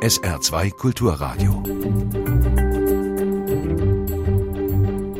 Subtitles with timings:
[0.00, 1.62] SR2 Kulturradio.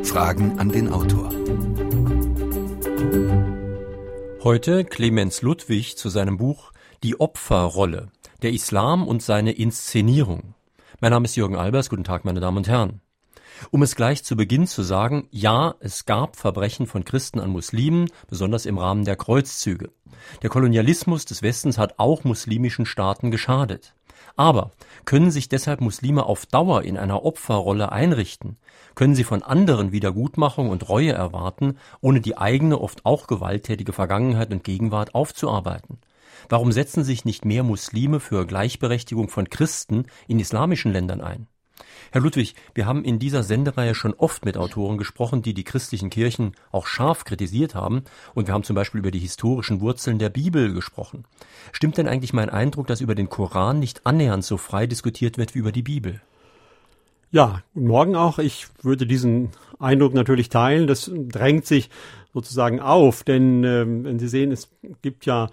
[0.02, 1.30] Fragen an den Autor.
[4.42, 6.72] Heute Clemens Ludwig zu seinem Buch
[7.02, 8.08] Die Opferrolle,
[8.40, 10.54] der Islam und seine Inszenierung.
[11.02, 13.02] Mein Name ist Jürgen Albers, guten Tag meine Damen und Herren.
[13.70, 18.10] Um es gleich zu Beginn zu sagen, ja, es gab Verbrechen von Christen an Muslimen,
[18.28, 19.90] besonders im Rahmen der Kreuzzüge.
[20.40, 23.94] Der Kolonialismus des Westens hat auch muslimischen Staaten geschadet.
[24.36, 24.72] Aber
[25.04, 28.56] können sich deshalb Muslime auf Dauer in einer Opferrolle einrichten?
[28.94, 34.52] Können sie von anderen Wiedergutmachung und Reue erwarten, ohne die eigene, oft auch gewalttätige Vergangenheit
[34.52, 35.98] und Gegenwart aufzuarbeiten?
[36.48, 41.46] Warum setzen sich nicht mehr Muslime für Gleichberechtigung von Christen in islamischen Ländern ein?
[42.12, 46.10] Herr Ludwig, wir haben in dieser Sendereihe schon oft mit Autoren gesprochen, die die christlichen
[46.10, 48.02] Kirchen auch scharf kritisiert haben.
[48.34, 51.24] Und wir haben zum Beispiel über die historischen Wurzeln der Bibel gesprochen.
[51.72, 55.54] Stimmt denn eigentlich mein Eindruck, dass über den Koran nicht annähernd so frei diskutiert wird
[55.54, 56.20] wie über die Bibel?
[57.32, 58.40] Ja, Morgen auch.
[58.40, 60.88] Ich würde diesen Eindruck natürlich teilen.
[60.88, 61.88] Das drängt sich
[62.32, 64.68] sozusagen auf, denn ähm, wenn Sie sehen, es
[65.02, 65.48] gibt ja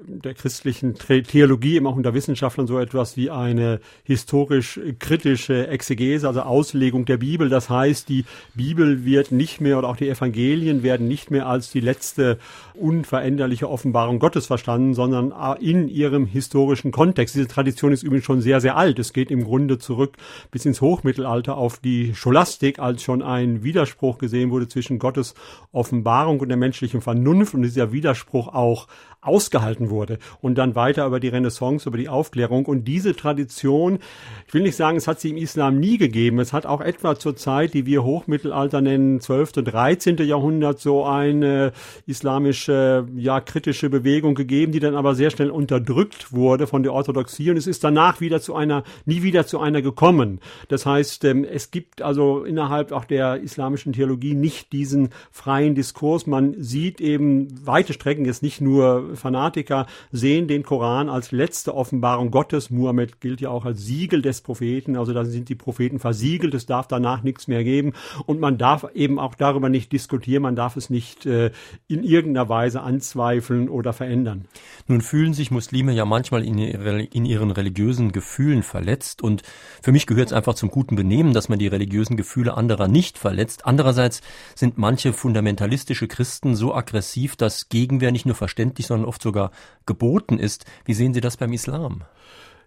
[0.00, 7.04] der christlichen Theologie eben auch unter Wissenschaftlern so etwas wie eine historisch-kritische Exegese, also Auslegung
[7.04, 7.50] der Bibel.
[7.50, 11.70] Das heißt, die Bibel wird nicht mehr oder auch die Evangelien werden nicht mehr als
[11.70, 12.38] die letzte
[12.72, 17.34] unveränderliche Offenbarung Gottes verstanden, sondern in ihrem historischen Kontext.
[17.34, 18.98] Diese Tradition ist übrigens schon sehr, sehr alt.
[18.98, 20.16] Es geht im Grunde zurück
[20.50, 25.34] bis ins Hochmittelalter auf die Scholastik, als schon ein Widerspruch gesehen wurde zwischen Gottes
[25.70, 28.88] Offenbarung und der menschlichen Vernunft und dieser Widerspruch auch
[29.22, 34.00] ausgehalten wurde und dann weiter über die Renaissance, über die Aufklärung und diese Tradition,
[34.48, 37.16] ich will nicht sagen, es hat sie im Islam nie gegeben, es hat auch etwa
[37.16, 39.58] zur Zeit, die wir Hochmittelalter nennen, 12.
[39.58, 40.16] und 13.
[40.18, 41.72] Jahrhundert so eine
[42.06, 47.50] islamische, ja, kritische Bewegung gegeben, die dann aber sehr schnell unterdrückt wurde von der Orthodoxie
[47.50, 50.40] und es ist danach wieder zu einer, nie wieder zu einer gekommen.
[50.66, 56.26] Das heißt, ähm, es gibt also innerhalb auch der islamischen Theologie nicht diesen freien Diskurs,
[56.26, 62.30] man sieht eben weite Strecken jetzt nicht nur Fanatiker sehen den Koran als letzte Offenbarung
[62.30, 62.70] Gottes.
[62.70, 66.66] Muhammad gilt ja auch als Siegel des Propheten, also da sind die Propheten versiegelt, es
[66.66, 67.92] darf danach nichts mehr geben
[68.26, 71.50] und man darf eben auch darüber nicht diskutieren, man darf es nicht äh,
[71.88, 74.46] in irgendeiner Weise anzweifeln oder verändern.
[74.86, 79.42] Nun fühlen sich Muslime ja manchmal in, in ihren religiösen Gefühlen verletzt und
[79.82, 83.18] für mich gehört es einfach zum guten Benehmen, dass man die religiösen Gefühle anderer nicht
[83.18, 83.66] verletzt.
[83.66, 84.20] Andererseits
[84.54, 89.50] sind manche fundamentalistische Christen so aggressiv, dass Gegenwehr nicht nur verständlich, sondern oft sogar
[89.86, 90.64] geboten ist.
[90.84, 92.02] Wie sehen Sie das beim Islam?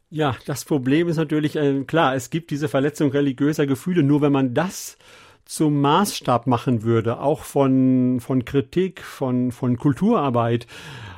[0.09, 4.31] Ja, das Problem ist natürlich, äh, klar, es gibt diese Verletzung religiöser Gefühle, nur wenn
[4.31, 4.97] man das
[5.45, 10.67] zum Maßstab machen würde, auch von, von Kritik, von, von Kulturarbeit,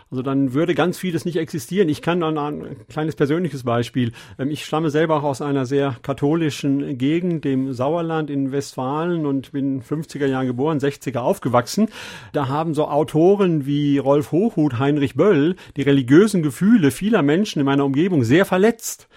[0.10, 1.90] also dann würde ganz vieles nicht existieren.
[1.90, 4.14] Ich kann dann ein kleines persönliches Beispiel.
[4.40, 9.52] Ähm, ich stamme selber auch aus einer sehr katholischen Gegend, dem Sauerland in Westfalen und
[9.52, 11.90] bin 50er Jahren geboren, 60er aufgewachsen.
[12.32, 17.66] Da haben so Autoren wie Rolf Hochhuth, Heinrich Böll die religiösen Gefühle vieler Menschen in
[17.66, 19.08] meiner Umgebung sehr verletzt.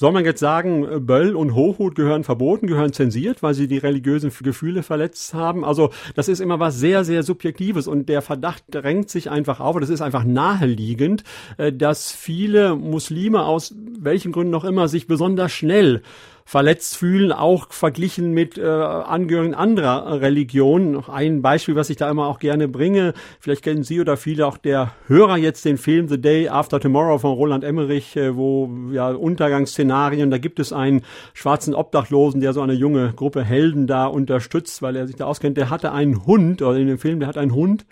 [0.00, 3.76] Soll man jetzt sagen, äh, Böll und Hochhut gehören verboten, gehören zensiert, weil sie die
[3.76, 5.62] religiösen Gefühle verletzt haben?
[5.62, 9.74] Also das ist immer was sehr, sehr Subjektives und der Verdacht drängt sich einfach auf,
[9.74, 11.22] und das ist einfach naheliegend,
[11.58, 16.00] äh, dass viele Muslime aus welchen Gründen noch immer sich besonders schnell
[16.44, 20.92] verletzt fühlen, auch verglichen mit äh, Angehörigen anderer Religionen.
[20.92, 24.46] Noch ein Beispiel, was ich da immer auch gerne bringe, vielleicht kennen Sie oder viele
[24.46, 28.70] auch der Hörer jetzt den Film The Day After Tomorrow von Roland Emmerich, äh, wo
[28.90, 31.02] ja Untergangsszenarien, da gibt es einen
[31.34, 35.56] schwarzen Obdachlosen, der so eine junge Gruppe Helden da unterstützt, weil er sich da auskennt.
[35.56, 37.86] Der hatte einen Hund, oder in dem Film, der hat einen Hund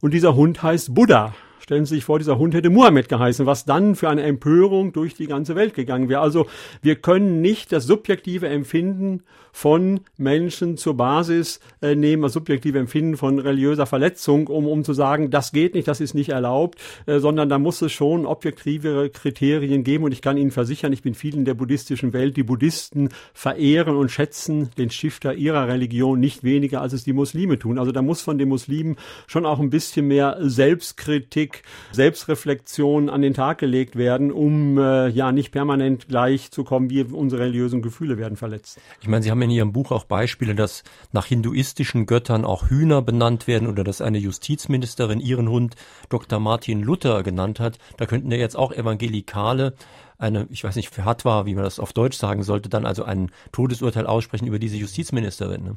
[0.00, 1.34] und dieser Hund heißt Buddha.
[1.60, 5.14] Stellen Sie sich vor, dieser Hund hätte Muhammad geheißen, was dann für eine Empörung durch
[5.14, 6.20] die ganze Welt gegangen wäre.
[6.20, 6.46] Also
[6.82, 9.22] wir können nicht das subjektive Empfinden
[9.52, 14.92] von Menschen zur Basis äh, nehmen, das subjektive Empfinden von religiöser Verletzung, um, um zu
[14.92, 19.10] sagen, das geht nicht, das ist nicht erlaubt, äh, sondern da muss es schon objektivere
[19.10, 20.04] Kriterien geben.
[20.04, 22.36] Und ich kann Ihnen versichern, ich bin viel in der buddhistischen Welt.
[22.36, 27.58] Die Buddhisten verehren und schätzen den Stifter ihrer Religion nicht weniger, als es die Muslime
[27.58, 27.78] tun.
[27.78, 28.96] Also da muss von den Muslimen
[29.26, 31.49] schon auch ein bisschen mehr Selbstkritik
[31.92, 37.02] Selbstreflexion an den Tag gelegt werden, um äh, ja nicht permanent gleich zu kommen, wie
[37.02, 38.80] unsere religiösen Gefühle werden verletzt.
[39.00, 40.82] Ich meine, Sie haben in Ihrem Buch auch Beispiele, dass
[41.12, 45.76] nach hinduistischen Göttern auch Hühner benannt werden oder dass eine Justizministerin ihren Hund
[46.08, 46.40] Dr.
[46.40, 47.78] Martin Luther genannt hat.
[47.96, 49.74] Da könnten ja jetzt auch Evangelikale
[50.20, 53.04] eine, ich weiß nicht, für Fatwa, wie man das auf Deutsch sagen sollte, dann also
[53.04, 55.64] ein Todesurteil aussprechen über diese Justizministerin.
[55.64, 55.76] Ne?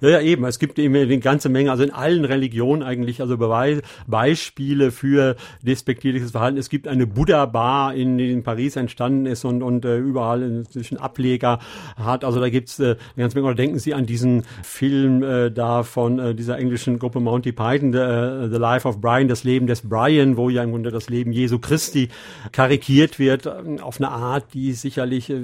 [0.00, 0.44] Ja, ja, eben.
[0.44, 5.36] Es gibt eben eine ganze Menge, also in allen Religionen eigentlich, also Beweis, Beispiele für
[5.62, 6.58] despektierliches Verhalten.
[6.58, 10.98] Es gibt eine Buddha-Bar, in, die in Paris entstanden ist und, und äh, überall inzwischen
[10.98, 11.58] Ableger
[11.96, 12.24] hat.
[12.24, 13.48] Also da gibt's äh, eine ganze Menge.
[13.48, 17.92] Oder denken Sie an diesen Film äh, da von äh, dieser englischen Gruppe Monty Python,
[17.92, 21.08] The, uh, The Life of Brian, das Leben des Brian, wo ja im Grunde das
[21.08, 22.08] Leben Jesu Christi
[22.52, 25.40] karikiert wird, äh, auf eine Art, die sicherlich äh,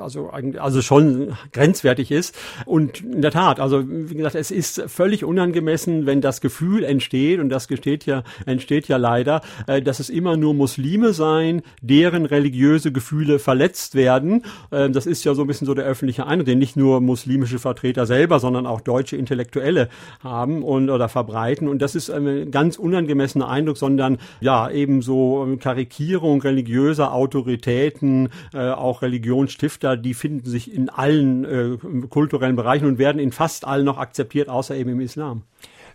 [0.00, 2.36] also, also schon grenzwertig ist.
[2.66, 7.40] Und in der Tat, also wie gesagt, es ist völlig unangemessen, wenn das Gefühl entsteht,
[7.40, 12.26] und das gesteht ja, entsteht ja leider, äh, dass es immer nur Muslime seien, deren
[12.26, 14.44] religiöse Gefühle verletzt werden.
[14.70, 17.58] Äh, das ist ja so ein bisschen so der öffentliche Eindruck, den nicht nur muslimische
[17.58, 19.88] Vertreter selber, sondern auch deutsche Intellektuelle
[20.22, 21.68] haben und oder verbreiten.
[21.68, 28.70] Und das ist ein ganz unangemessener Eindruck, sondern ja, eben so Karikierung religiöser Autoritäten, äh,
[28.70, 33.84] auch Religionsstifter, die finden sich in allen äh, kulturellen Bereichen und werden in fast allen
[33.84, 35.42] noch akzeptiert, außer eben im Islam.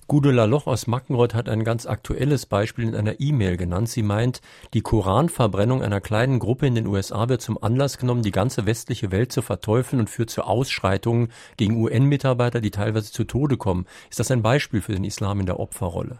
[0.07, 3.89] Gudula Loch aus Mackenroth hat ein ganz aktuelles Beispiel in einer E-Mail genannt.
[3.89, 4.39] Sie meint,
[4.73, 9.11] die Koranverbrennung einer kleinen Gruppe in den USA wird zum Anlass genommen, die ganze westliche
[9.11, 11.27] Welt zu verteufeln und führt zu Ausschreitungen
[11.57, 13.85] gegen UN-Mitarbeiter, die teilweise zu Tode kommen.
[14.09, 16.19] Ist das ein Beispiel für den Islam in der Opferrolle?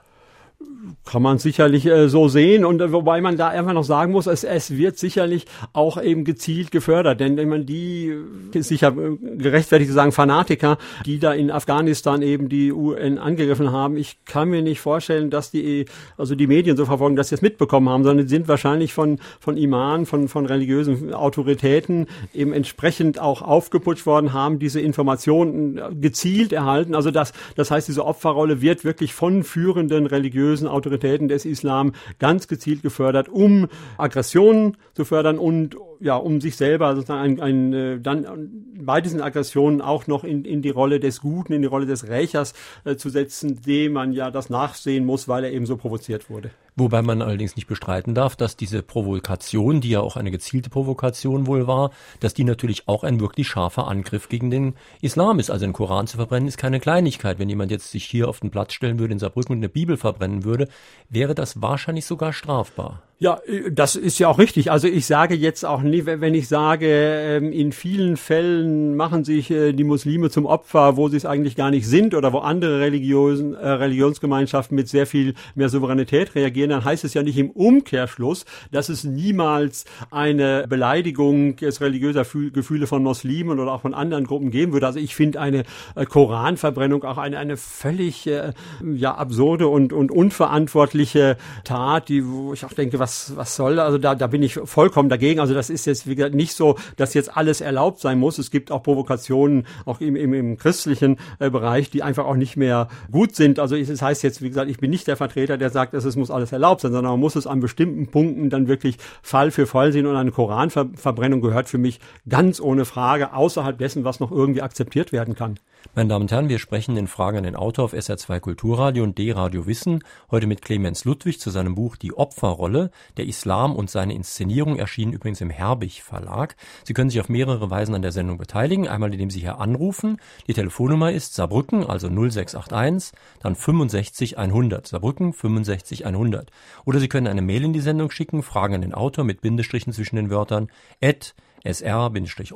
[1.06, 4.28] Kann man sicherlich äh, so sehen und äh, wobei man da einfach noch sagen muss,
[4.28, 8.14] es, es wird sicherlich auch eben gezielt gefördert, denn wenn man die
[8.54, 13.98] sicher äh, gerechtfertigt zu sagen Fanatiker, die da in Afghanistan eben die UN angegriffen haben,
[13.98, 15.86] ich kann mir nicht vorstellen, dass die
[16.18, 19.58] also die Medien so verfolgen, dass sie es mitbekommen haben, sondern sind wahrscheinlich von von
[19.58, 26.96] Imamen, von von religiösen Autoritäten eben entsprechend auch aufgeputscht worden, haben diese Informationen gezielt erhalten.
[26.96, 32.48] Also das das heißt, diese Opferrolle wird wirklich von führenden religiösen Autoritäten des Islam ganz
[32.48, 38.00] gezielt gefördert, um Aggressionen zu fördern und ja, um sich selber sozusagen ein, ein, äh,
[38.00, 41.86] dann bei diesen Aggressionen auch noch in, in die Rolle des Guten, in die Rolle
[41.86, 42.54] des Rächers
[42.86, 46.52] äh, zu setzen, dem man ja das nachsehen muss, weil er eben so provoziert wurde.
[46.80, 51.48] Wobei man allerdings nicht bestreiten darf, dass diese Provokation, die ja auch eine gezielte Provokation
[51.48, 51.90] wohl war,
[52.20, 55.50] dass die natürlich auch ein wirklich scharfer Angriff gegen den Islam ist.
[55.50, 57.40] Also den Koran zu verbrennen ist keine Kleinigkeit.
[57.40, 59.98] Wenn jemand jetzt sich hier auf den Platz stellen würde in Saarbrücken und eine Bibel
[59.98, 60.68] verbrennen würde,
[61.10, 63.02] wäre das wahrscheinlich sogar strafbar.
[63.20, 64.70] Ja, äh, das ist ja auch richtig.
[64.70, 69.50] Also ich sage jetzt auch nicht, wenn ich sage, ähm, in vielen Fällen machen sich
[69.50, 72.80] äh, die Muslime zum Opfer, wo sie es eigentlich gar nicht sind oder wo andere
[72.80, 77.50] Religion, äh, Religionsgemeinschaften mit sehr viel mehr Souveränität reagieren, dann heißt es ja nicht im
[77.50, 82.24] Umkehrschluss, dass es niemals eine Beleidigung des religiöser
[82.54, 84.86] Gefühle von Muslimen oder auch von anderen Gruppen geben würde.
[84.86, 85.64] Also ich finde eine
[86.10, 92.74] Koranverbrennung auch eine, eine völlig ja absurde und, und unverantwortliche Tat, die, wo ich auch
[92.74, 95.40] denke, was was, was soll, also da, da bin ich vollkommen dagegen.
[95.40, 98.38] Also das ist jetzt, wie gesagt, nicht so, dass jetzt alles erlaubt sein muss.
[98.38, 102.58] Es gibt auch Provokationen, auch im, im, im christlichen äh, Bereich, die einfach auch nicht
[102.58, 103.60] mehr gut sind.
[103.60, 106.04] Also es das heißt jetzt, wie gesagt, ich bin nicht der Vertreter, der sagt, dass
[106.04, 109.52] es muss alles erlaubt sein, sondern man muss es an bestimmten Punkten dann wirklich Fall
[109.52, 114.20] für Fall sehen und eine Koranverbrennung gehört für mich ganz ohne Frage außerhalb dessen, was
[114.20, 115.60] noch irgendwie akzeptiert werden kann.
[115.96, 119.18] Meine Damen und Herren, wir sprechen in Fragen an den Autor auf SR2 Kulturradio und
[119.18, 124.14] D-Radio Wissen, heute mit Clemens Ludwig zu seinem Buch Die Opferrolle, der Islam und seine
[124.14, 126.56] Inszenierung erschienen übrigens im Herbig Verlag.
[126.84, 130.18] Sie können sich auf mehrere Weisen an der Sendung beteiligen, einmal indem Sie hier anrufen.
[130.48, 136.52] Die Telefonnummer ist Saarbrücken, also 0681, dann 65 100, Saarbrücken 65 100.
[136.86, 139.94] Oder Sie können eine Mail in die Sendung schicken, Fragen an den Autor mit Bindestrichen
[139.94, 140.70] zwischen den Wörtern,
[141.02, 141.34] at
[141.66, 142.52] sr-online.de.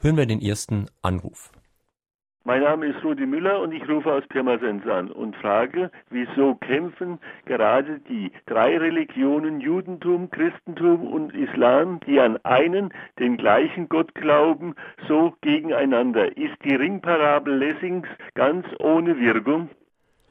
[0.00, 1.52] Hören wir den ersten Anruf.
[2.46, 7.18] Mein Name ist Rudi Müller und ich rufe aus Pirmasens an und frage, wieso kämpfen
[7.44, 14.76] gerade die drei Religionen Judentum, Christentum und Islam, die an einen, den gleichen Gott glauben,
[15.08, 16.36] so gegeneinander?
[16.36, 19.68] Ist die Ringparabel Lessings ganz ohne Wirkung?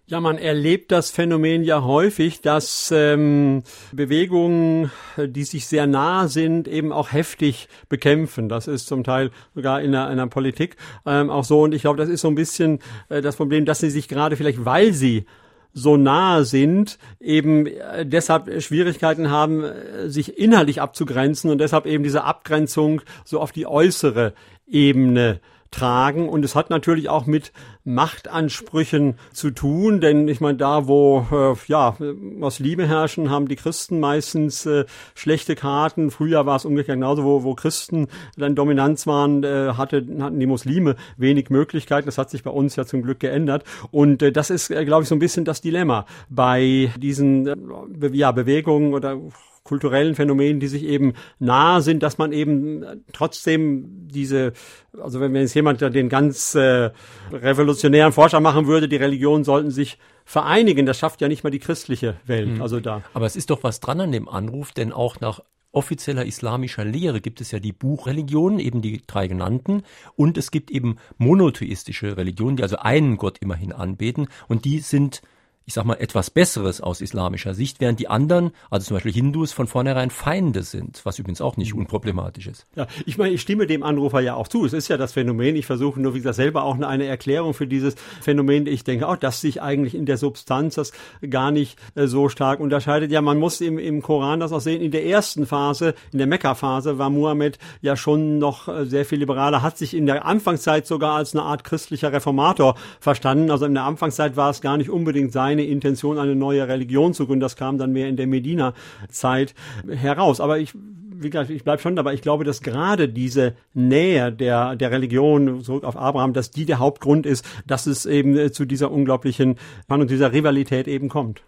[0.07, 6.67] Ja, man erlebt das Phänomen ja häufig, dass ähm, Bewegungen, die sich sehr nah sind,
[6.67, 8.47] eben auch heftig bekämpfen.
[8.47, 10.75] Das ist zum Teil sogar in der, in der Politik
[11.07, 11.63] ähm, auch so.
[11.63, 14.35] Und ich glaube, das ist so ein bisschen äh, das Problem, dass sie sich gerade
[14.35, 15.25] vielleicht, weil sie
[15.73, 22.03] so nahe sind, eben äh, deshalb Schwierigkeiten haben, äh, sich inhaltlich abzugrenzen und deshalb eben
[22.03, 24.35] diese Abgrenzung so auf die äußere
[24.67, 25.41] Ebene
[25.71, 26.29] tragen.
[26.29, 27.51] Und es hat natürlich auch mit
[27.83, 33.99] Machtansprüchen zu tun, denn ich meine, da wo äh, ja Muslime herrschen, haben die Christen
[33.99, 36.11] meistens äh, schlechte Karten.
[36.11, 38.07] Früher war es umgekehrt genauso, wo, wo Christen
[38.37, 42.05] dann Dominanz waren, äh, hatte, hatten die Muslime wenig Möglichkeiten.
[42.07, 43.63] Das hat sich bei uns ja zum Glück geändert.
[43.91, 48.07] Und äh, das ist, äh, glaube ich, so ein bisschen das Dilemma bei diesen äh,
[48.13, 49.19] ja, Bewegungen oder
[49.65, 54.53] kulturellen Phänomenen, die sich eben nahe sind, dass man eben trotzdem diese,
[54.97, 56.91] also wenn jetzt jemand den ganz äh,
[57.33, 60.85] revolutionären Forscher machen würde, die Religionen sollten sich vereinigen.
[60.85, 62.55] Das schafft ja nicht mal die christliche Welt.
[62.55, 62.61] Mhm.
[62.61, 63.01] Also da.
[63.13, 65.41] Aber es ist doch was dran an dem Anruf, denn auch nach
[65.71, 69.83] offizieller islamischer Lehre gibt es ja die Buchreligionen, eben die drei genannten,
[70.15, 75.21] und es gibt eben monotheistische Religionen, die also einen Gott immerhin anbeten, und die sind
[75.65, 79.51] ich sag mal, etwas Besseres aus islamischer Sicht, während die anderen, also zum Beispiel Hindus,
[79.51, 82.67] von vornherein Feinde sind, was übrigens auch nicht unproblematisch ist.
[82.75, 84.65] Ja, ich meine, ich stimme dem Anrufer ja auch zu.
[84.65, 85.55] Es ist ja das Phänomen.
[85.55, 88.67] Ich versuche nur, wie gesagt, selber auch eine Erklärung für dieses Phänomen.
[88.67, 90.91] Ich denke auch, dass sich eigentlich in der Substanz das
[91.27, 93.11] gar nicht äh, so stark unterscheidet.
[93.11, 94.81] Ja, man muss im, im Koran das auch sehen.
[94.81, 99.19] In der ersten Phase, in der Mekka-Phase, war Muhammad ja schon noch äh, sehr viel
[99.19, 103.49] liberaler, hat sich in der Anfangszeit sogar als eine Art christlicher Reformator verstanden.
[103.49, 107.13] Also in der Anfangszeit war es gar nicht unbedingt sein keine Intention, eine neue Religion
[107.13, 107.39] zu gründen.
[107.39, 109.55] Das kam dann mehr in der Medina-Zeit
[109.87, 110.41] heraus.
[110.41, 110.73] Aber ich
[111.17, 112.13] wie gesagt, ich bleibe schon dabei.
[112.13, 116.79] Ich glaube, dass gerade diese Nähe der, der Religion zurück auf Abraham, dass die der
[116.79, 121.41] Hauptgrund ist, dass es eben zu dieser unglaublichen Spannung, dieser Rivalität eben kommt.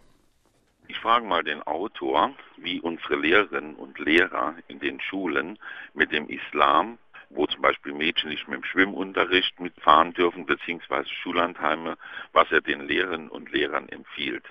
[0.87, 5.59] Ich frage mal den Autor, wie unsere Lehrerinnen und Lehrer in den Schulen
[5.93, 6.97] mit dem Islam
[7.37, 11.97] wo zum Beispiel Mädchen nicht mit dem Schwimmunterricht mitfahren dürfen, beziehungsweise Schullandheime,
[12.33, 14.43] was er den Lehrerinnen und Lehrern empfiehlt.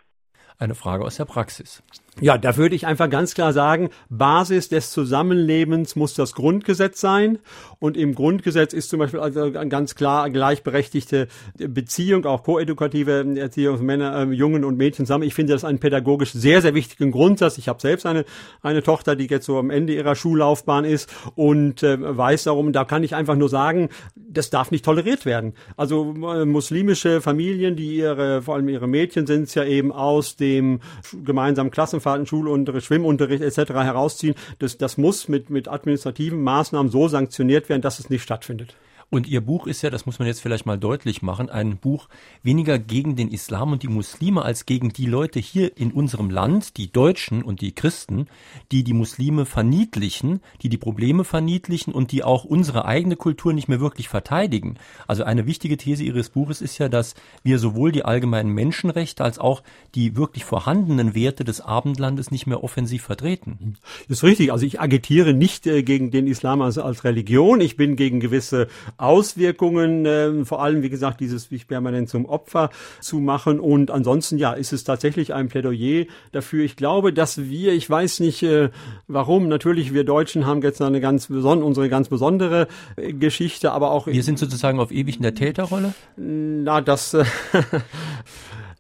[0.58, 1.82] Eine Frage aus der Praxis.
[2.22, 7.38] Ja, da würde ich einfach ganz klar sagen, Basis des Zusammenlebens muss das Grundgesetz sein.
[7.78, 13.84] Und im Grundgesetz ist zum Beispiel also ganz klar gleichberechtigte Beziehung, auch koedukative Erziehung von
[13.84, 15.24] Männern, äh, Jungen und Mädchen zusammen.
[15.24, 17.58] Ich finde das einen pädagogisch sehr, sehr wichtigen Grundsatz.
[17.58, 18.24] Ich habe selbst eine,
[18.62, 22.86] eine Tochter, die jetzt so am Ende ihrer Schullaufbahn ist und äh, weiß darum, da
[22.86, 25.52] kann ich einfach nur sagen, das darf nicht toleriert werden.
[25.76, 30.36] Also äh, muslimische Familien, die ihre, vor allem ihre Mädchen sind es ja eben aus
[30.36, 30.80] dem
[31.22, 33.72] gemeinsamen Klassenfahrt Klassenfahrten, Schulunterricht, Schwimmunterricht etc.
[33.72, 34.34] herausziehen.
[34.58, 38.76] Das, das muss mit, mit administrativen Maßnahmen so sanktioniert werden, dass es nicht stattfindet.
[39.08, 42.08] Und Ihr Buch ist ja, das muss man jetzt vielleicht mal deutlich machen, ein Buch
[42.42, 46.76] weniger gegen den Islam und die Muslime als gegen die Leute hier in unserem Land,
[46.76, 48.26] die Deutschen und die Christen,
[48.72, 53.68] die die Muslime verniedlichen, die die Probleme verniedlichen und die auch unsere eigene Kultur nicht
[53.68, 54.76] mehr wirklich verteidigen.
[55.06, 59.38] Also eine wichtige These Ihres Buches ist ja, dass wir sowohl die allgemeinen Menschenrechte als
[59.38, 59.62] auch
[59.94, 63.76] die wirklich vorhandenen Werte des Abendlandes nicht mehr offensiv vertreten.
[64.08, 64.50] Das ist richtig.
[64.50, 67.60] Also ich agitiere nicht äh, gegen den Islam als, als Religion.
[67.60, 68.66] Ich bin gegen gewisse
[68.98, 73.60] Auswirkungen, äh, vor allem, wie gesagt, dieses sich permanent zum Opfer zu machen.
[73.60, 76.64] Und ansonsten, ja, ist es tatsächlich ein Plädoyer dafür.
[76.64, 78.70] Ich glaube, dass wir, ich weiß nicht äh,
[79.08, 83.90] warum, natürlich, wir Deutschen haben jetzt eine ganz besondere, unsere ganz besondere äh, Geschichte, aber
[83.90, 84.06] auch.
[84.06, 85.94] Wir sind sozusagen auf ewig in der Täterrolle?
[86.16, 87.16] Na, das.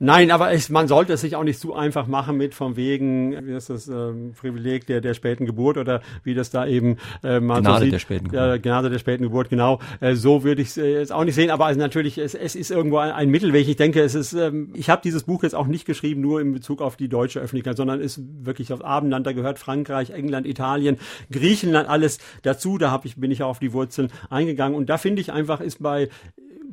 [0.00, 2.76] Äh, Nein, aber es, man sollte es sich auch nicht zu einfach machen mit von
[2.76, 6.98] wegen, wie ist das ähm, Privileg der, der späten Geburt oder wie das da eben
[7.22, 7.92] äh, man Gnade so sieht.
[7.94, 8.40] der späten Geburt.
[8.40, 9.80] Ja, Gnade der späten Geburt, genau.
[10.00, 12.54] Äh, so würde ich es äh, jetzt auch nicht sehen, aber also natürlich, es, es
[12.54, 13.68] ist irgendwo ein, ein Mittelweg.
[13.68, 16.52] Ich denke, es ist, ähm, ich habe dieses Buch jetzt auch nicht geschrieben nur in
[16.52, 20.98] Bezug auf die deutsche Öffentlichkeit, sondern ist wirklich auf Abendland, da gehört Frankreich, England, Italien,
[21.30, 22.78] Griechenland, alles dazu.
[22.78, 24.76] Da hab ich, bin ich auch auf die Wurzeln eingegangen.
[24.76, 26.08] Und da finde ich einfach, ist bei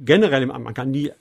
[0.04, 1.12] generell, man kann nie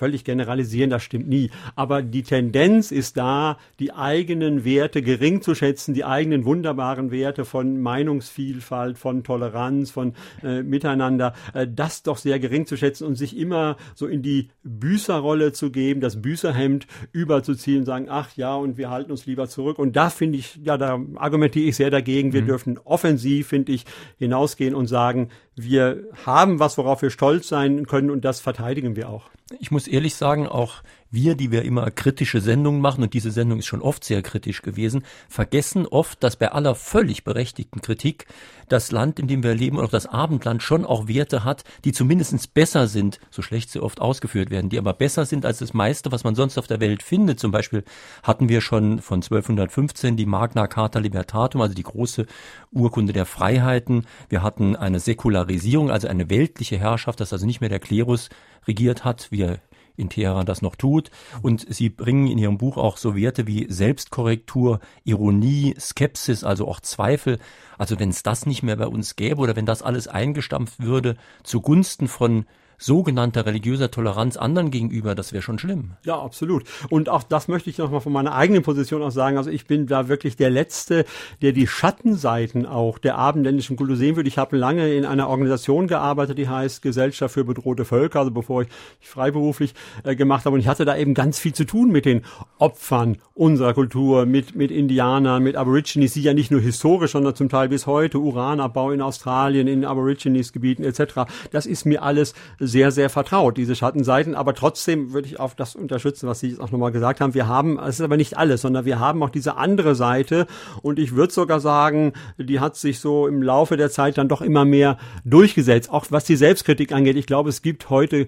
[0.00, 1.50] völlig generalisieren, das stimmt nie.
[1.76, 7.44] Aber die Tendenz ist da, die eigenen Werte gering zu schätzen, die eigenen wunderbaren Werte
[7.44, 13.16] von Meinungsvielfalt, von Toleranz, von äh, Miteinander, äh, das doch sehr gering zu schätzen und
[13.16, 18.54] sich immer so in die Büßerrolle zu geben, das Büßerhemd überzuziehen und sagen, ach ja,
[18.54, 19.78] und wir halten uns lieber zurück.
[19.78, 22.32] Und da finde ich, ja, da argumentiere ich sehr dagegen.
[22.32, 22.46] Wir mhm.
[22.46, 23.84] dürfen offensiv, finde ich,
[24.16, 29.10] hinausgehen und sagen, wir haben was, worauf wir stolz sein können und das verteidigen wir
[29.10, 29.28] auch.
[29.58, 33.58] Ich muss ehrlich sagen, auch wir, die wir immer kritische Sendungen machen, und diese Sendung
[33.58, 38.26] ist schon oft sehr kritisch gewesen, vergessen oft, dass bei aller völlig berechtigten Kritik
[38.68, 41.92] das Land, in dem wir leben, oder auch das Abendland schon auch Werte hat, die
[41.92, 45.74] zumindestens besser sind, so schlecht sie oft ausgeführt werden, die aber besser sind als das
[45.74, 47.40] meiste, was man sonst auf der Welt findet.
[47.40, 47.84] Zum Beispiel
[48.22, 52.26] hatten wir schon von 1215 die Magna Carta Libertatum, also die große
[52.70, 54.06] Urkunde der Freiheiten.
[54.28, 58.28] Wir hatten eine Säkularisierung, also eine weltliche Herrschaft, dass also nicht mehr der Klerus
[58.68, 59.58] regiert hat, wie er
[60.00, 61.10] in Teheran das noch tut.
[61.42, 66.80] Und sie bringen in ihrem Buch auch so Werte wie Selbstkorrektur, Ironie, Skepsis, also auch
[66.80, 67.38] Zweifel.
[67.78, 71.16] Also wenn es das nicht mehr bei uns gäbe oder wenn das alles eingestampft würde
[71.44, 72.46] zugunsten von
[72.80, 75.92] sogenannter religiöser Toleranz anderen gegenüber, das wäre schon schlimm.
[76.04, 76.64] Ja, absolut.
[76.88, 79.36] Und auch das möchte ich nochmal von meiner eigenen Position aus sagen.
[79.36, 81.04] Also ich bin da wirklich der Letzte,
[81.42, 84.28] der die Schattenseiten auch der abendländischen Kultur sehen würde.
[84.28, 88.62] Ich habe lange in einer Organisation gearbeitet, die heißt Gesellschaft für bedrohte Völker, also bevor
[88.62, 88.68] ich
[89.00, 90.54] freiberuflich äh, gemacht habe.
[90.54, 92.22] Und ich hatte da eben ganz viel zu tun mit den
[92.58, 97.50] Opfern unserer Kultur, mit, mit Indianern, mit Aborigines, die ja nicht nur historisch, sondern zum
[97.50, 101.30] Teil bis heute Uranabbau in Australien, in Aborigines-Gebieten etc.
[101.50, 102.34] Das ist mir alles
[102.70, 104.34] sehr, sehr vertraut, diese Schattenseiten.
[104.34, 107.34] Aber trotzdem würde ich auf das unterstützen, was Sie jetzt auch nochmal gesagt haben.
[107.34, 110.46] Wir haben, es ist aber nicht alles, sondern wir haben auch diese andere Seite.
[110.82, 114.42] Und ich würde sogar sagen, die hat sich so im Laufe der Zeit dann doch
[114.42, 115.90] immer mehr durchgesetzt.
[115.90, 117.16] Auch was die Selbstkritik angeht.
[117.16, 118.26] Ich glaube, es gibt heute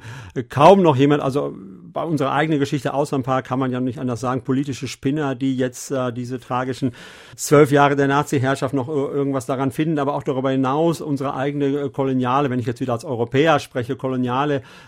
[0.48, 1.54] kaum noch jemand, also
[1.92, 5.34] bei unserer eigenen Geschichte außer ein paar kann man ja nicht anders sagen, politische Spinner,
[5.34, 6.92] die jetzt äh, diese tragischen
[7.36, 11.90] zwölf Jahre der Nazi-Herrschaft noch irgendwas daran finden, aber auch darüber hinaus unsere eigene äh,
[11.90, 14.31] koloniale, wenn ich jetzt wieder als Europäer spreche, koloniale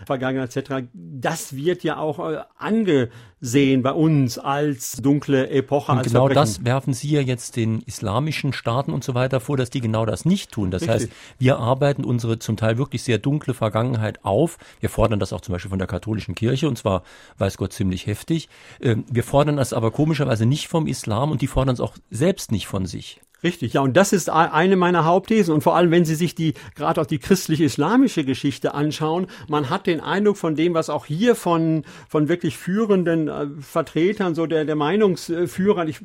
[0.05, 3.09] Vergangenheit etc., das wird ja auch äh, ange
[3.41, 5.91] sehen bei uns als dunkle Epoche.
[5.91, 6.41] Und als genau Verbrechen.
[6.41, 10.05] das werfen Sie ja jetzt den islamischen Staaten und so weiter vor, dass die genau
[10.05, 10.71] das nicht tun.
[10.71, 10.95] Das Richtig.
[10.95, 14.57] heißt, wir arbeiten unsere zum Teil wirklich sehr dunkle Vergangenheit auf.
[14.79, 17.03] Wir fordern das auch zum Beispiel von der katholischen Kirche und zwar,
[17.37, 18.49] weiß Gott, ziemlich heftig.
[18.81, 22.51] Ähm, wir fordern das aber komischerweise nicht vom Islam und die fordern es auch selbst
[22.51, 23.21] nicht von sich.
[23.43, 25.53] Richtig, ja, und das ist eine meiner Hauptthesen.
[25.53, 29.87] Und vor allem, wenn Sie sich die, gerade auch die christlich-islamische Geschichte anschauen, man hat
[29.87, 34.65] den Eindruck von dem, was auch hier von, von wirklich führenden äh, Vertretern, so der,
[34.65, 35.99] der Meinungsführer, ich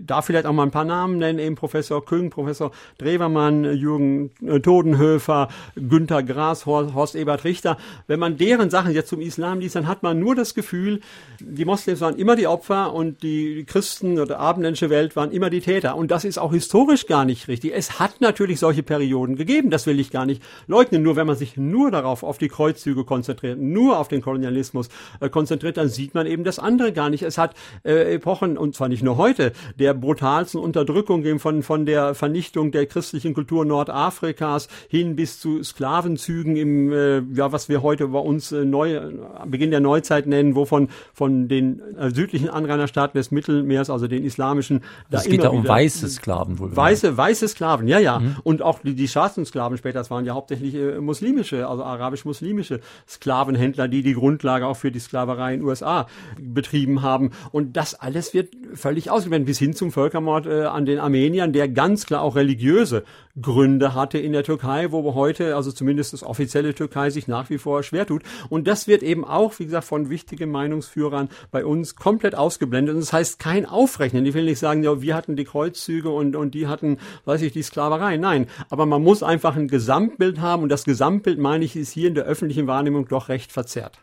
[0.00, 4.60] darf vielleicht auch mal ein paar Namen nennen, eben Professor Küng, Professor Drewermann, Jürgen äh,
[4.60, 7.76] Todenhöfer, Günther Grass, Horst, Horst Ebert Richter.
[8.06, 11.00] Wenn man deren Sachen jetzt zum Islam liest, dann hat man nur das Gefühl,
[11.40, 15.60] die Moslems waren immer die Opfer und die Christen oder abendländische Welt waren immer die
[15.60, 15.96] Täter.
[15.96, 17.72] Und das ist auch historisch gar nicht richtig.
[17.74, 21.02] Es hat natürlich solche Perioden gegeben, das will ich gar nicht leugnen.
[21.02, 24.88] Nur wenn man sich nur darauf, auf die Kreuzzüge konzentriert, nur auf den Kolonialismus
[25.20, 27.22] äh, konzentriert, dann sieht man eben das andere gar nicht.
[27.22, 27.54] Es hat
[27.84, 32.72] äh, Epochen, und zwar nicht nur heute, der brutalsten Unterdrückung eben von, von der Vernichtung
[32.72, 38.18] der christlichen Kultur Nordafrikas hin bis zu Sklavenzügen im, äh, ja, was wir heute bei
[38.18, 39.00] uns äh, neu,
[39.46, 44.82] Beginn der Neuzeit nennen, wovon von den äh, südlichen Anrainerstaaten des Mittelmeers, also den islamischen,
[45.10, 46.41] da es geht da um weiße Sklaven.
[46.44, 46.76] Sklaven wohl.
[46.76, 48.18] Weiße, weiße Sklaven, ja, ja.
[48.18, 48.36] Mhm.
[48.42, 52.80] Und auch die, die schwarzen Sklaven später, das waren ja hauptsächlich äh, muslimische, also arabisch-muslimische
[53.08, 56.06] Sklavenhändler, die die Grundlage auch für die Sklaverei in den USA
[56.38, 57.30] betrieben haben.
[57.50, 61.68] Und das alles wird völlig ausgeblendet, bis hin zum Völkermord äh, an den Armeniern, der
[61.68, 63.04] ganz klar auch religiöse
[63.40, 67.58] Gründe hatte in der Türkei, wo heute, also zumindest das offizielle Türkei, sich nach wie
[67.58, 68.22] vor schwer tut.
[68.50, 72.94] Und das wird eben auch, wie gesagt, von wichtigen Meinungsführern bei uns komplett ausgeblendet.
[72.94, 74.26] Und das heißt kein Aufrechnen.
[74.26, 77.52] Ich will nicht sagen, ja, wir hatten die Kreuzzüge und, und die hatten, weiß ich,
[77.52, 78.16] die Sklaverei.
[78.16, 80.62] Nein, aber man muss einfach ein Gesamtbild haben.
[80.62, 83.98] Und das Gesamtbild, meine ich, ist hier in der öffentlichen Wahrnehmung doch recht verzerrt.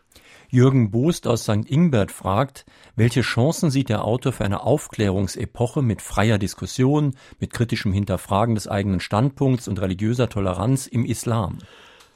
[0.52, 1.70] Jürgen Boost aus St.
[1.70, 2.66] Ingbert fragt,
[2.96, 8.66] welche Chancen sieht der Autor für eine Aufklärungsepoche mit freier Diskussion, mit kritischem Hinterfragen des
[8.66, 11.58] eigenen Standpunkts und religiöser Toleranz im Islam?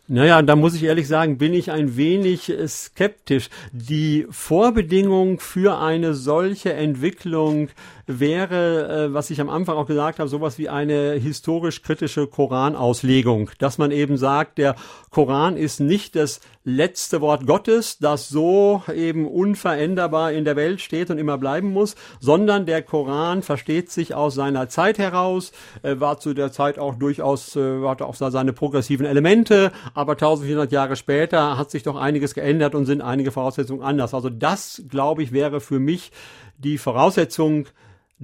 [0.06, 3.48] Naja, da muss ich ehrlich sagen, bin ich ein wenig skeptisch.
[3.72, 7.70] Die Vorbedingung für eine solche Entwicklung
[8.06, 13.78] wäre, äh, was ich am Anfang auch gesagt habe, sowas wie eine historisch-kritische Koranauslegung, dass
[13.78, 14.76] man eben sagt, der
[15.08, 21.10] Koran ist nicht das letzte Wort Gottes, das so eben unveränderbar in der Welt steht
[21.10, 26.18] und immer bleiben muss, sondern der Koran versteht sich aus seiner Zeit heraus, äh, war
[26.18, 31.58] zu der Zeit auch durchaus, äh, hatte auch seine progressiven Elemente, aber 1400 Jahre später
[31.58, 34.14] hat sich doch einiges geändert und sind einige Voraussetzungen anders.
[34.14, 36.12] Also das, glaube ich, wäre für mich
[36.56, 37.66] die Voraussetzung,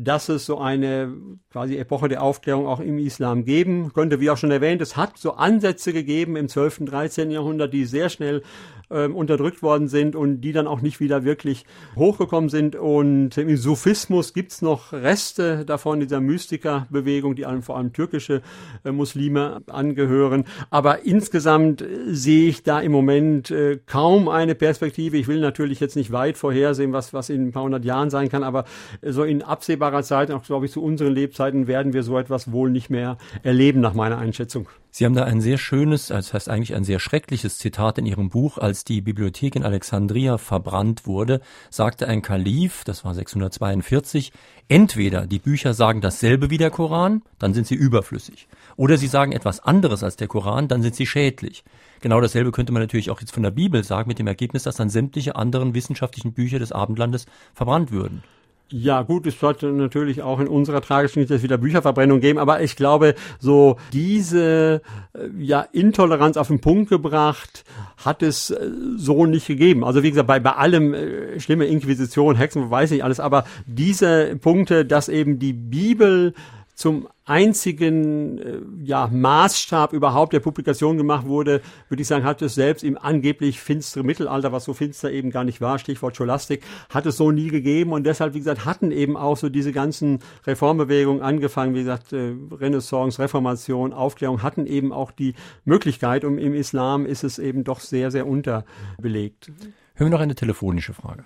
[0.03, 1.15] dass es so eine
[1.51, 4.19] quasi Epoche der Aufklärung auch im Islam geben könnte.
[4.19, 7.31] Wie auch schon erwähnt, es hat so Ansätze gegeben im 12., 13.
[7.31, 8.43] Jahrhundert, die sehr schnell
[8.91, 11.65] ähm, unterdrückt worden sind und die dann auch nicht wieder wirklich
[11.97, 12.77] hochgekommen sind.
[12.77, 18.43] Und im Sufismus gibt's noch Reste davon, dieser Mystikerbewegung, die vor allem türkische
[18.85, 20.45] äh, Muslime angehören.
[20.71, 25.17] Aber insgesamt äh, sehe ich da im Moment äh, kaum eine Perspektive.
[25.17, 28.29] Ich will natürlich jetzt nicht weit vorhersehen, was, was in ein paar hundert Jahren sein
[28.29, 28.65] kann, aber
[29.03, 32.71] so in absehbarer Zeit, auch glaube ich zu unseren Lebzeiten, werden wir so etwas wohl
[32.71, 34.69] nicht mehr erleben, nach meiner Einschätzung.
[34.93, 38.29] Sie haben da ein sehr schönes, das heißt eigentlich ein sehr schreckliches Zitat in Ihrem
[38.29, 38.59] Buch.
[38.59, 44.33] Als die Bibliothek in Alexandria verbrannt wurde, sagte ein Kalif, das war 642,
[44.67, 48.49] entweder die Bücher sagen dasselbe wie der Koran, dann sind sie überflüssig.
[48.75, 51.63] Oder sie sagen etwas anderes als der Koran, dann sind sie schädlich.
[52.01, 54.77] Genau dasselbe könnte man natürlich auch jetzt von der Bibel sagen, mit dem Ergebnis, dass
[54.77, 58.25] dann sämtliche anderen wissenschaftlichen Bücher des Abendlandes verbrannt würden.
[58.73, 62.77] Ja, gut, es wird natürlich auch in unserer tragischen Geschichte wieder Bücherverbrennung geben, aber ich
[62.77, 64.81] glaube, so diese
[65.13, 67.65] äh, ja Intoleranz auf den Punkt gebracht
[67.97, 69.83] hat es äh, so nicht gegeben.
[69.83, 74.37] Also wie gesagt, bei, bei allem äh, schlimme Inquisition, Hexen, weiß ich alles, aber diese
[74.37, 76.33] Punkte, dass eben die Bibel
[76.77, 82.57] zum einzigen äh, ja, Maßstab überhaupt der Publikation gemacht wurde, würde ich sagen, hat es
[82.57, 87.07] selbst im angeblich finstere Mittelalter, was so finster eben gar nicht war, Stichwort Scholastik, hat
[87.07, 91.23] es so nie gegeben und deshalb, wie gesagt, hatten eben auch so diese ganzen Reformbewegungen
[91.23, 97.07] angefangen, wie gesagt, äh, Renaissance, Reformation, Aufklärung, hatten eben auch die Möglichkeit und im Islam
[97.07, 99.53] ist es eben doch sehr, sehr unterbelegt.
[99.95, 101.25] Hören wir noch eine telefonische Frage.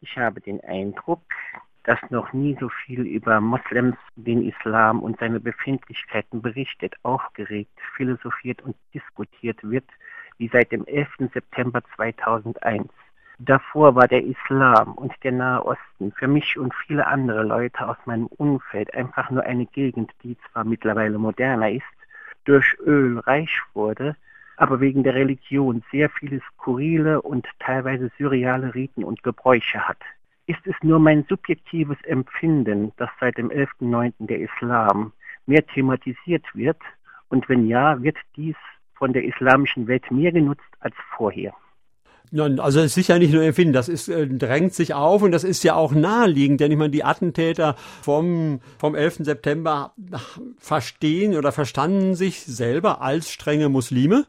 [0.00, 1.22] Ich habe den Eindruck,
[1.86, 8.60] dass noch nie so viel über Moslems, den Islam und seine Befindlichkeiten berichtet, aufgeregt, philosophiert
[8.62, 9.84] und diskutiert wird,
[10.38, 11.30] wie seit dem 11.
[11.32, 12.88] September 2001.
[13.38, 17.98] Davor war der Islam und der Nahe Osten für mich und viele andere Leute aus
[18.04, 21.84] meinem Umfeld einfach nur eine Gegend, die zwar mittlerweile moderner ist,
[22.46, 24.16] durch Öl reich wurde,
[24.56, 29.98] aber wegen der Religion sehr viele skurrile und teilweise surreale Riten und Gebräuche hat.
[30.46, 34.12] Ist es nur mein subjektives Empfinden, dass seit dem 11.9.
[34.20, 35.12] der Islam
[35.46, 36.78] mehr thematisiert wird?
[37.28, 38.54] Und wenn ja, wird dies
[38.94, 41.52] von der islamischen Welt mehr genutzt als vorher?
[42.58, 45.44] Also es ist ja nicht nur Empfinden, das ist, äh, drängt sich auf und das
[45.44, 49.18] ist ja auch naheliegend, denn ich meine, die Attentäter vom, vom 11.
[49.24, 49.94] September
[50.58, 54.26] verstehen oder verstanden sich selber als strenge Muslime.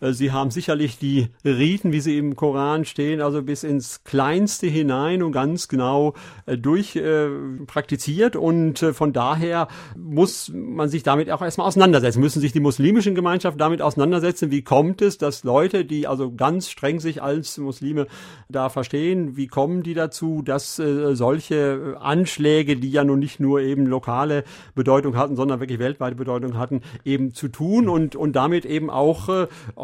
[0.00, 4.66] Äh, sie haben sicherlich die Riten, wie sie im Koran stehen, also bis ins Kleinste
[4.66, 6.14] hinein und ganz genau
[6.46, 7.28] äh, durch äh,
[7.66, 8.36] praktiziert.
[8.36, 12.20] Und von daher muss man sich damit auch erstmal auseinandersetzen.
[12.20, 16.70] Müssen sich die muslimischen Gemeinschaften damit auseinandersetzen, wie kommt es, dass Leute, die also ganz
[16.70, 18.06] streng sich als Muslime
[18.48, 23.86] da verstehen, wie kommen die dazu, dass solche Anschläge, die ja nun nicht nur eben
[23.86, 28.90] lokale Bedeutung hatten, sondern wirklich weltweite Bedeutung hatten, eben zu tun und, und damit eben
[28.90, 29.28] auch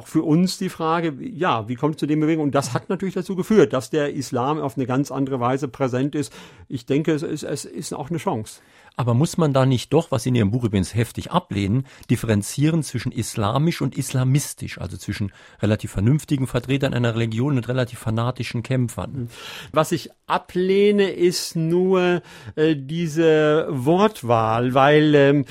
[0.04, 2.48] auch für uns die Frage, ja, wie kommt es zu den Bewegungen?
[2.48, 6.14] Und das hat natürlich dazu geführt, dass der Islam auf eine ganz andere Weise präsent
[6.14, 6.32] ist.
[6.68, 8.60] Ich denke, es ist, es ist auch eine Chance.
[8.96, 12.82] Aber muss man da nicht doch, was Sie in Ihrem Buch übrigens heftig ablehnen, differenzieren
[12.84, 19.30] zwischen islamisch und islamistisch, also zwischen relativ vernünftigen Vertretern einer Religion und relativ fanatischen Kämpfern?
[19.72, 22.22] Was ich ablehne, ist nur
[22.54, 25.44] äh, diese Wortwahl, weil ähm,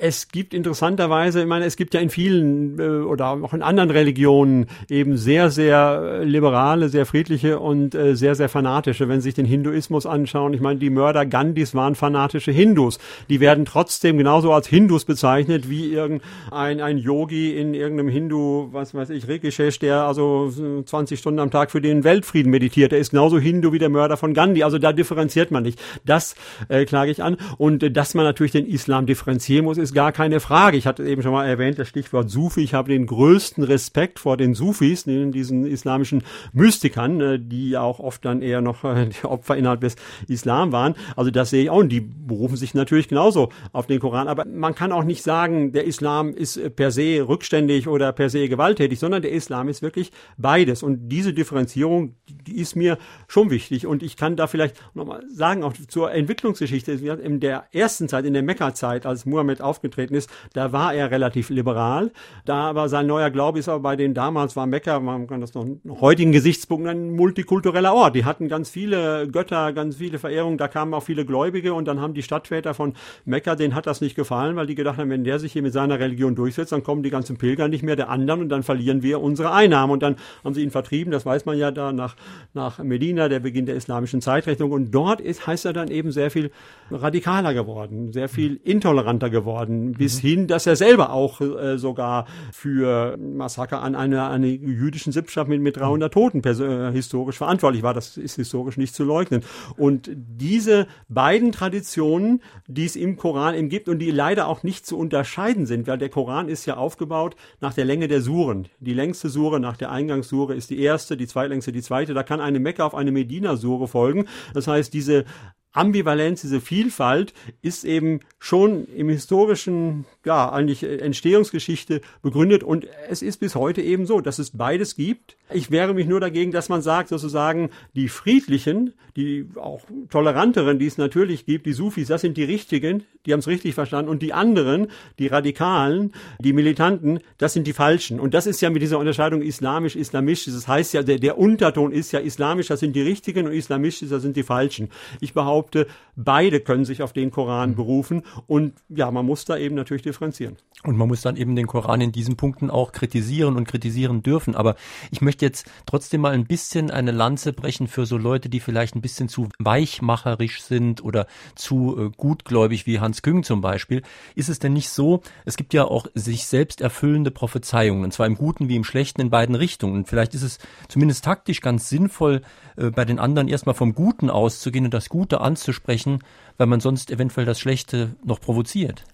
[0.00, 3.90] es gibt interessanterweise, ich meine, es gibt ja in vielen äh, oder auch in anderen
[3.90, 9.08] Religionen eben sehr, sehr liberale, sehr friedliche und äh, sehr, sehr fanatische.
[9.08, 12.98] Wenn Sie sich den Hinduismus anschauen, ich meine, die Mörder Gandhis waren fanatische Hindus.
[13.28, 18.94] Die werden trotzdem genauso als Hindus bezeichnet wie irgendein ein Yogi in irgendeinem Hindu, was
[18.94, 20.50] weiß ich, Rikishesh, der also
[20.84, 22.92] 20 Stunden am Tag für den Weltfrieden meditiert.
[22.92, 24.64] Der ist genauso Hindu wie der Mörder von Gandhi.
[24.64, 25.80] Also da differenziert man nicht.
[26.06, 26.34] Das
[26.68, 27.36] äh, klage ich an.
[27.58, 30.76] Und äh, dass man natürlich den Islam differenzieren muss, ist ist gar keine Frage.
[30.76, 32.62] Ich hatte eben schon mal erwähnt, das Stichwort Sufi.
[32.62, 36.22] Ich habe den größten Respekt vor den Sufis, diesen islamischen
[36.52, 39.96] Mystikern, äh, die auch oft dann eher noch äh, Opfer innerhalb des
[40.28, 40.94] Islam waren.
[41.16, 41.78] Also das sehe ich auch.
[41.78, 44.28] Und die berufen sich natürlich genauso auf den Koran.
[44.28, 48.48] Aber man kann auch nicht sagen, der Islam ist per se rückständig oder per se
[48.48, 50.82] gewalttätig, sondern der Islam ist wirklich beides.
[50.82, 52.14] Und diese Differenzierung,
[52.46, 53.86] die ist mir schon wichtig.
[53.86, 58.34] Und ich kann da vielleicht nochmal sagen, auch zur Entwicklungsgeschichte, in der ersten Zeit, in
[58.34, 62.10] der Mekka-Zeit, als Muhammad auf aufgetreten ist, da war er relativ liberal.
[62.44, 65.54] Da aber sein neuer Glaube ist aber bei den damals war Mekka, man kann das
[65.54, 65.66] noch
[66.00, 68.14] heutigen Gesichtspunkten ein multikultureller Ort.
[68.14, 72.00] Die hatten ganz viele Götter, ganz viele Verehrungen, da kamen auch viele Gläubige und dann
[72.00, 75.24] haben die Stadtväter von Mekka, denen hat das nicht gefallen, weil die gedacht haben, wenn
[75.24, 78.10] der sich hier mit seiner Religion durchsetzt, dann kommen die ganzen Pilger nicht mehr der
[78.10, 81.46] anderen und dann verlieren wir unsere Einnahmen und dann haben sie ihn vertrieben, das weiß
[81.46, 82.16] man ja da nach,
[82.52, 86.30] nach Medina, der Beginn der islamischen Zeitrechnung und dort ist, heißt er dann eben sehr
[86.30, 86.50] viel
[86.90, 90.28] radikaler geworden, sehr viel intoleranter geworden worden, bis mhm.
[90.28, 95.60] hin, dass er selber auch äh, sogar für Massaker an einer, einer jüdischen Sippschaft mit,
[95.60, 97.94] mit 300 Toten äh, historisch verantwortlich war.
[97.94, 99.42] Das ist historisch nicht zu leugnen.
[99.76, 104.86] Und diese beiden Traditionen, die es im Koran eben gibt und die leider auch nicht
[104.86, 108.68] zu unterscheiden sind, weil der Koran ist ja aufgebaut nach der Länge der Suren.
[108.80, 112.14] Die längste Sure nach der Eingangssure ist die erste, die zweitlängste die zweite.
[112.14, 114.26] Da kann eine Mekka auf eine Medina-Sure folgen.
[114.54, 115.24] Das heißt, diese
[115.72, 123.38] Ambivalenz, diese Vielfalt ist eben schon im historischen, ja, eigentlich Entstehungsgeschichte begründet und es ist
[123.38, 125.36] bis heute eben so, dass es beides gibt.
[125.52, 130.86] Ich wehre mich nur dagegen, dass man sagt, sozusagen, die friedlichen, die auch toleranteren, die
[130.86, 134.22] es natürlich gibt, die Sufis, das sind die richtigen, die haben es richtig verstanden und
[134.22, 138.18] die anderen, die Radikalen, die Militanten, das sind die Falschen.
[138.18, 142.12] Und das ist ja mit dieser Unterscheidung islamisch-islamisch, das heißt ja, der, der Unterton ist
[142.12, 144.88] ja islamisch, das sind die Richtigen und islamistisch, das sind die Falschen.
[145.20, 149.74] Ich behaupte, beide können sich auf den Koran berufen und ja, man muss da eben
[149.74, 150.56] natürlich differenzieren.
[150.82, 154.54] Und man muss dann eben den Koran in diesen Punkten auch kritisieren und kritisieren dürfen.
[154.54, 154.76] Aber
[155.10, 158.94] ich möchte jetzt trotzdem mal ein bisschen eine Lanze brechen für so Leute, die vielleicht
[158.94, 164.02] ein bisschen zu weichmacherisch sind oder zu äh, gutgläubig wie Hans Küng zum Beispiel.
[164.34, 168.26] Ist es denn nicht so, es gibt ja auch sich selbst erfüllende Prophezeiungen, und zwar
[168.26, 169.94] im Guten wie im Schlechten in beiden Richtungen.
[169.94, 172.42] Und vielleicht ist es zumindest taktisch ganz sinnvoll,
[172.76, 176.20] äh, bei den anderen erstmal vom Guten auszugehen und das Gute anzusprechen,
[176.56, 179.04] weil man sonst eventuell das Schlechte noch provoziert.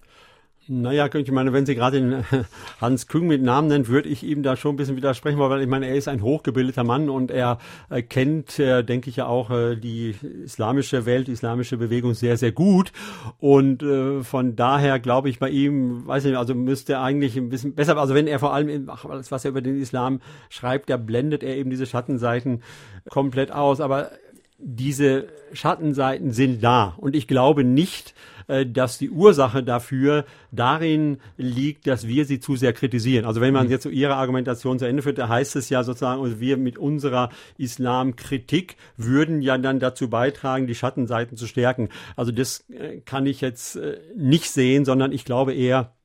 [0.68, 2.24] Naja, ich meine, wenn Sie gerade den
[2.80, 5.68] Hans Küng mit Namen nennt, würde ich ihm da schon ein bisschen widersprechen, weil ich
[5.68, 9.50] meine, er ist ein hochgebildeter Mann und er äh, kennt, äh, denke ich ja auch,
[9.50, 12.92] äh, die islamische Welt, die islamische Bewegung sehr, sehr gut.
[13.38, 13.84] Und
[14.22, 17.96] von daher glaube ich bei ihm, weiß nicht, also müsste er eigentlich ein bisschen besser,
[17.96, 21.70] also wenn er vor allem, was er über den Islam schreibt, da blendet er eben
[21.70, 22.62] diese Schattenseiten
[23.08, 23.80] komplett aus.
[23.80, 24.10] Aber
[24.58, 26.94] diese Schattenseiten sind da.
[26.96, 28.14] Und ich glaube nicht,
[28.46, 33.24] dass die Ursache dafür darin liegt, dass wir sie zu sehr kritisieren.
[33.24, 33.72] Also wenn man mhm.
[33.72, 37.30] jetzt so ihre Argumentation zu Ende führt, da heißt es ja sozusagen, wir mit unserer
[37.58, 41.88] Islamkritik würden ja dann dazu beitragen, die Schattenseiten zu stärken.
[42.16, 45.95] Also das äh, kann ich jetzt äh, nicht sehen, sondern ich glaube eher, äh,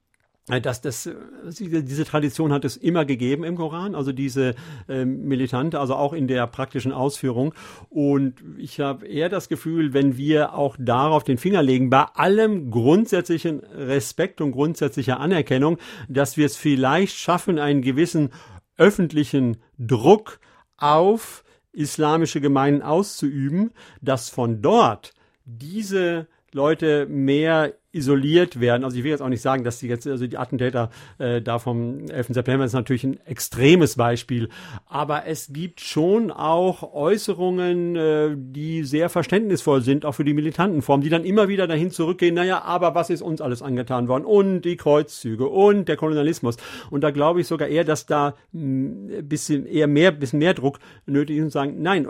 [0.47, 1.13] dass das, äh,
[1.49, 4.55] diese Tradition hat es immer gegeben im Koran, also diese
[4.89, 7.53] äh, militante, also auch in der praktischen Ausführung.
[7.89, 12.71] Und ich habe eher das Gefühl, wenn wir auch darauf den Finger legen, bei allem
[12.71, 15.77] grundsätzlichen Respekt und grundsätzlicher Anerkennung,
[16.09, 18.31] dass wir es vielleicht schaffen, einen gewissen
[18.77, 20.39] öffentlichen Druck
[20.77, 25.13] auf islamische Gemeinden auszuüben, dass von dort
[25.45, 28.83] diese Leute mehr isoliert werden.
[28.83, 31.59] Also ich will jetzt auch nicht sagen, dass die jetzt, also die Attentäter äh, da
[31.59, 32.27] vom 11.
[32.29, 34.49] September ist natürlich ein extremes Beispiel,
[34.85, 40.81] aber es gibt schon auch Äußerungen, äh, die sehr verständnisvoll sind, auch für die militanten
[40.81, 44.25] Formen, die dann immer wieder dahin zurückgehen, naja, aber was ist uns alles angetan worden?
[44.25, 46.57] Und die Kreuzzüge und der Kolonialismus.
[46.89, 50.53] Und da glaube ich sogar eher, dass da ein hm, bisschen eher mehr, bisschen mehr
[50.53, 52.07] Druck nötig ist und sagen, nein,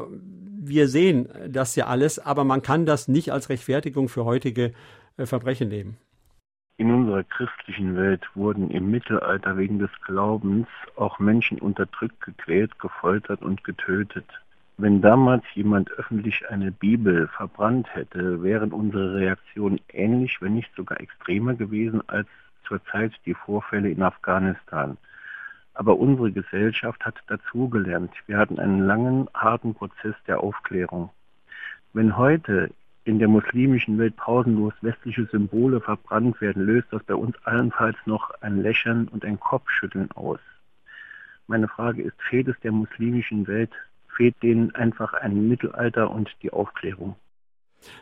[0.63, 4.73] wir sehen das ja alles, aber man kann das nicht als Rechtfertigung für heutige
[5.17, 5.97] Verbrechen nehmen.
[6.77, 13.43] In unserer christlichen Welt wurden im Mittelalter wegen des Glaubens auch Menschen unterdrückt, gequält, gefoltert
[13.43, 14.25] und getötet.
[14.77, 20.99] Wenn damals jemand öffentlich eine Bibel verbrannt hätte, wären unsere Reaktionen ähnlich, wenn nicht sogar
[20.99, 22.27] extremer gewesen als
[22.67, 24.97] zurzeit die Vorfälle in Afghanistan.
[25.75, 28.11] Aber unsere Gesellschaft hat dazugelernt.
[28.25, 31.11] Wir hatten einen langen, harten Prozess der Aufklärung.
[31.93, 32.71] Wenn heute
[33.03, 38.29] in der muslimischen Welt pausenlos westliche Symbole verbrannt werden, löst das bei uns allenfalls noch
[38.41, 40.39] ein Lächeln und ein Kopfschütteln aus.
[41.47, 43.71] Meine Frage ist, fehlt es der muslimischen Welt,
[44.15, 47.15] fehlt denen einfach ein Mittelalter und die Aufklärung?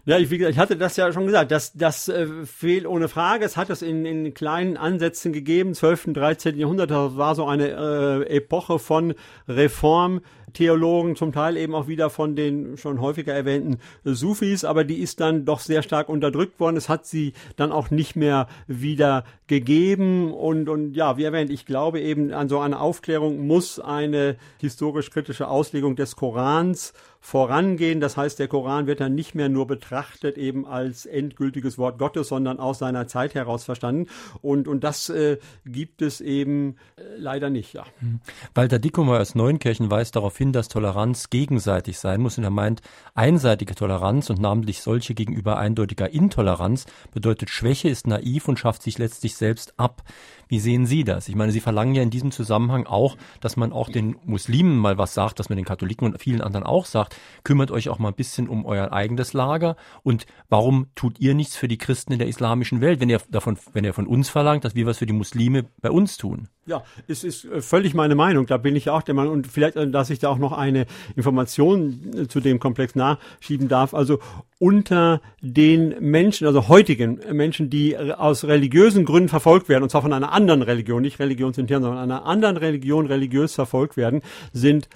[0.06, 3.08] Ja, ich, wie gesagt, ich hatte das ja schon gesagt, das, das äh, fehlt ohne
[3.08, 3.46] Frage.
[3.46, 6.08] Es hat es in, in kleinen Ansätzen gegeben, 12.
[6.08, 6.58] und 13.
[6.58, 9.13] Jahrhundert, das war so eine äh, Epoche von
[9.48, 15.20] Reformtheologen, zum Teil eben auch wieder von den schon häufiger erwähnten Sufis, aber die ist
[15.20, 16.78] dann doch sehr stark unterdrückt worden.
[16.78, 21.65] Es hat sie dann auch nicht mehr wieder gegeben und, und ja, wie erwähnt, ich
[21.65, 27.99] glaube eben an so eine Aufklärung muss eine historisch-kritische Auslegung des Korans vorangehen.
[27.99, 32.29] Das heißt, der Koran wird dann nicht mehr nur betrachtet eben als endgültiges Wort Gottes,
[32.29, 34.08] sondern aus seiner Zeit heraus verstanden.
[34.41, 37.86] Und, und das äh, gibt es eben äh, leider nicht, ja.
[37.99, 38.21] Hm.
[38.55, 42.38] Walter Dickomer aus Neunkirchen weist darauf hin, dass Toleranz gegenseitig sein muss.
[42.38, 42.82] Und er meint,
[43.13, 48.97] einseitige Toleranz und namentlich solche gegenüber eindeutiger Intoleranz bedeutet Schwäche, ist naiv und schafft sich
[48.97, 50.03] letztlich selbst ab.
[50.50, 51.30] Wie sehen Sie das?
[51.30, 54.98] Ich meine, Sie verlangen ja in diesem Zusammenhang auch, dass man auch den Muslimen mal
[54.98, 58.08] was sagt, dass man den Katholiken und vielen anderen auch sagt, kümmert euch auch mal
[58.08, 62.20] ein bisschen um euer eigenes Lager und warum tut ihr nichts für die Christen in
[62.20, 65.06] der islamischen Welt, wenn ihr davon, wenn ihr von uns verlangt, dass wir was für
[65.06, 66.48] die Muslime bei uns tun?
[66.69, 68.45] Ja, es ist äh, völlig meine Meinung.
[68.45, 69.34] Da bin ich auch der Meinung.
[69.34, 73.67] Und vielleicht, äh, dass ich da auch noch eine Information äh, zu dem Komplex nachschieben
[73.67, 73.95] darf.
[73.95, 74.19] Also
[74.60, 80.13] unter den Menschen, also heutigen Menschen, die aus religiösen Gründen verfolgt werden, und zwar von
[80.13, 84.21] einer anderen Religion, nicht religionsintern, sondern einer anderen Religion religiös verfolgt werden,
[84.53, 84.89] sind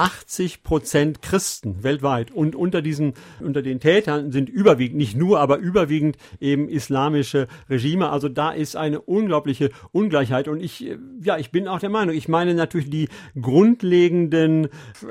[0.00, 2.30] 80 Prozent Christen weltweit.
[2.30, 8.08] Und unter diesen, unter den Tätern sind überwiegend, nicht nur, aber überwiegend eben islamische Regime.
[8.08, 10.48] Also da ist eine unglaubliche Ungleichheit.
[10.48, 14.68] Und ich, ja, ich bin auch der Meinung, ich meine natürlich die grundlegenden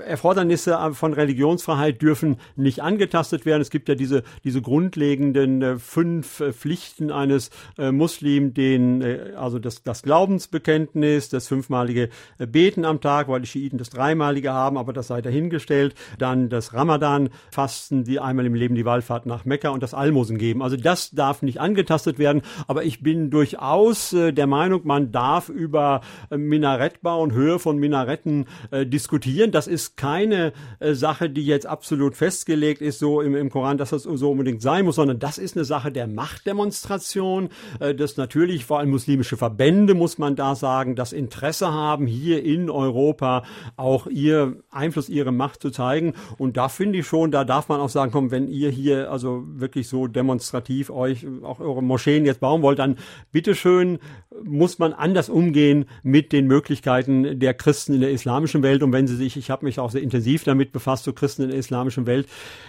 [0.07, 3.61] Erfordernisse von Religionsfreiheit dürfen nicht angetastet werden.
[3.61, 9.33] Es gibt ja diese, diese grundlegenden äh, fünf äh, Pflichten eines äh, Muslim, den, äh,
[9.35, 14.51] also das, das Glaubensbekenntnis, das fünfmalige äh, Beten am Tag, weil die Schiiten das dreimalige
[14.51, 15.95] haben, aber das sei dahingestellt.
[16.17, 20.61] Dann das Ramadan-Fasten, die einmal im Leben die Wallfahrt nach Mekka und das Almosen geben.
[20.61, 25.49] Also das darf nicht angetastet werden, aber ich bin durchaus äh, der Meinung, man darf
[25.49, 29.51] über äh, Minarettbau und Höhe von Minaretten äh, diskutieren.
[29.51, 34.03] Das ist keine Sache, die jetzt absolut festgelegt ist, so im, im Koran, dass das
[34.03, 38.79] so unbedingt sein muss, sondern das ist eine Sache der Machtdemonstration, äh, das natürlich vor
[38.79, 43.43] allem muslimische Verbände, muss man da sagen, das Interesse haben, hier in Europa
[43.77, 46.13] auch ihr Einfluss, ihre Macht zu zeigen.
[46.37, 49.43] Und da finde ich schon, da darf man auch sagen, komm, wenn ihr hier also
[49.47, 52.97] wirklich so demonstrativ euch auch eure Moscheen jetzt bauen wollt, dann
[53.31, 53.99] bitteschön
[54.43, 58.83] muss man anders umgehen mit den Möglichkeiten der Christen in der islamischen Welt.
[58.83, 61.49] Und wenn sie sich, ich habe mich auch sehr intensiv damit befasst, so Christen in
[61.49, 62.27] der islamischen Welt,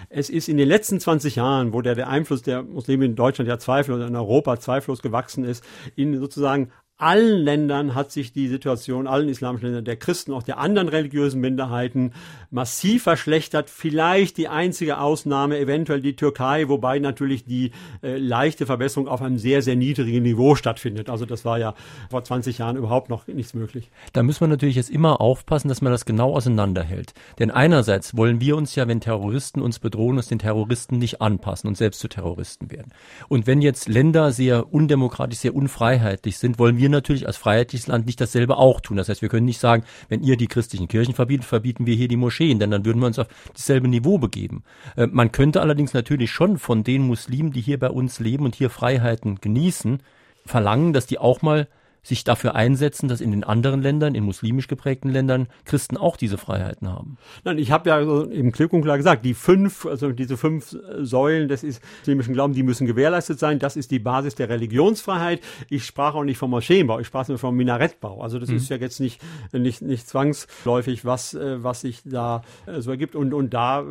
[0.09, 3.49] es ist in den letzten 20 Jahren, wo der, der Einfluss der Muslime in Deutschland
[3.49, 5.65] ja zweifellos, in Europa zweifellos gewachsen ist,
[5.97, 10.59] in sozusagen allen Ländern hat sich die Situation, allen islamischen Ländern, der Christen, auch der
[10.59, 12.13] anderen religiösen Minderheiten
[12.51, 13.71] massiv verschlechtert.
[13.71, 19.39] Vielleicht die einzige Ausnahme, eventuell die Türkei, wobei natürlich die äh, leichte Verbesserung auf einem
[19.39, 21.09] sehr, sehr niedrigen Niveau stattfindet.
[21.09, 21.75] Also das war ja
[22.11, 23.91] vor 20 Jahren überhaupt noch nichts möglich.
[24.13, 27.15] Da muss man natürlich jetzt immer aufpassen, dass man das genau auseinanderhält.
[27.39, 31.69] Denn einerseits wollen wir uns ja, wenn Terroristen uns bedrohen, uns den Terroristen nicht anpassen
[31.69, 32.93] und selbst zu Terroristen werden.
[33.29, 38.07] Und wenn jetzt Länder sehr undemokratisch, sehr unfreiheitlich sind, wollen wir natürlich als freiheitliches Land
[38.07, 38.97] nicht dasselbe auch tun.
[38.97, 42.09] Das heißt, wir können nicht sagen, wenn ihr die christlichen Kirchen verbietet, verbieten wir hier
[42.09, 44.63] die Moscheen, denn dann würden wir uns auf dasselbe Niveau begeben.
[44.97, 48.55] Äh, man könnte allerdings natürlich schon von den Muslimen, die hier bei uns leben und
[48.55, 50.03] hier Freiheiten genießen,
[50.47, 51.69] verlangen, dass die auch mal
[52.03, 56.39] sich dafür einsetzen, dass in den anderen Ländern, in muslimisch geprägten Ländern, Christen auch diese
[56.39, 57.19] Freiheiten haben.
[57.45, 61.49] Nein, ich habe ja im klipp und klar gesagt, die fünf, also diese fünf Säulen
[61.49, 63.59] des islamischen Glaubens, die müssen gewährleistet sein.
[63.59, 65.41] Das ist die Basis der Religionsfreiheit.
[65.69, 68.23] Ich sprach auch nicht vom Moscheenbau, ich sprach nur vom Minarettbau.
[68.23, 68.57] Also das mhm.
[68.57, 69.21] ist ja jetzt nicht,
[69.53, 73.15] nicht, nicht zwangsläufig, was, äh, was sich da äh, so ergibt.
[73.15, 73.85] Und, und da,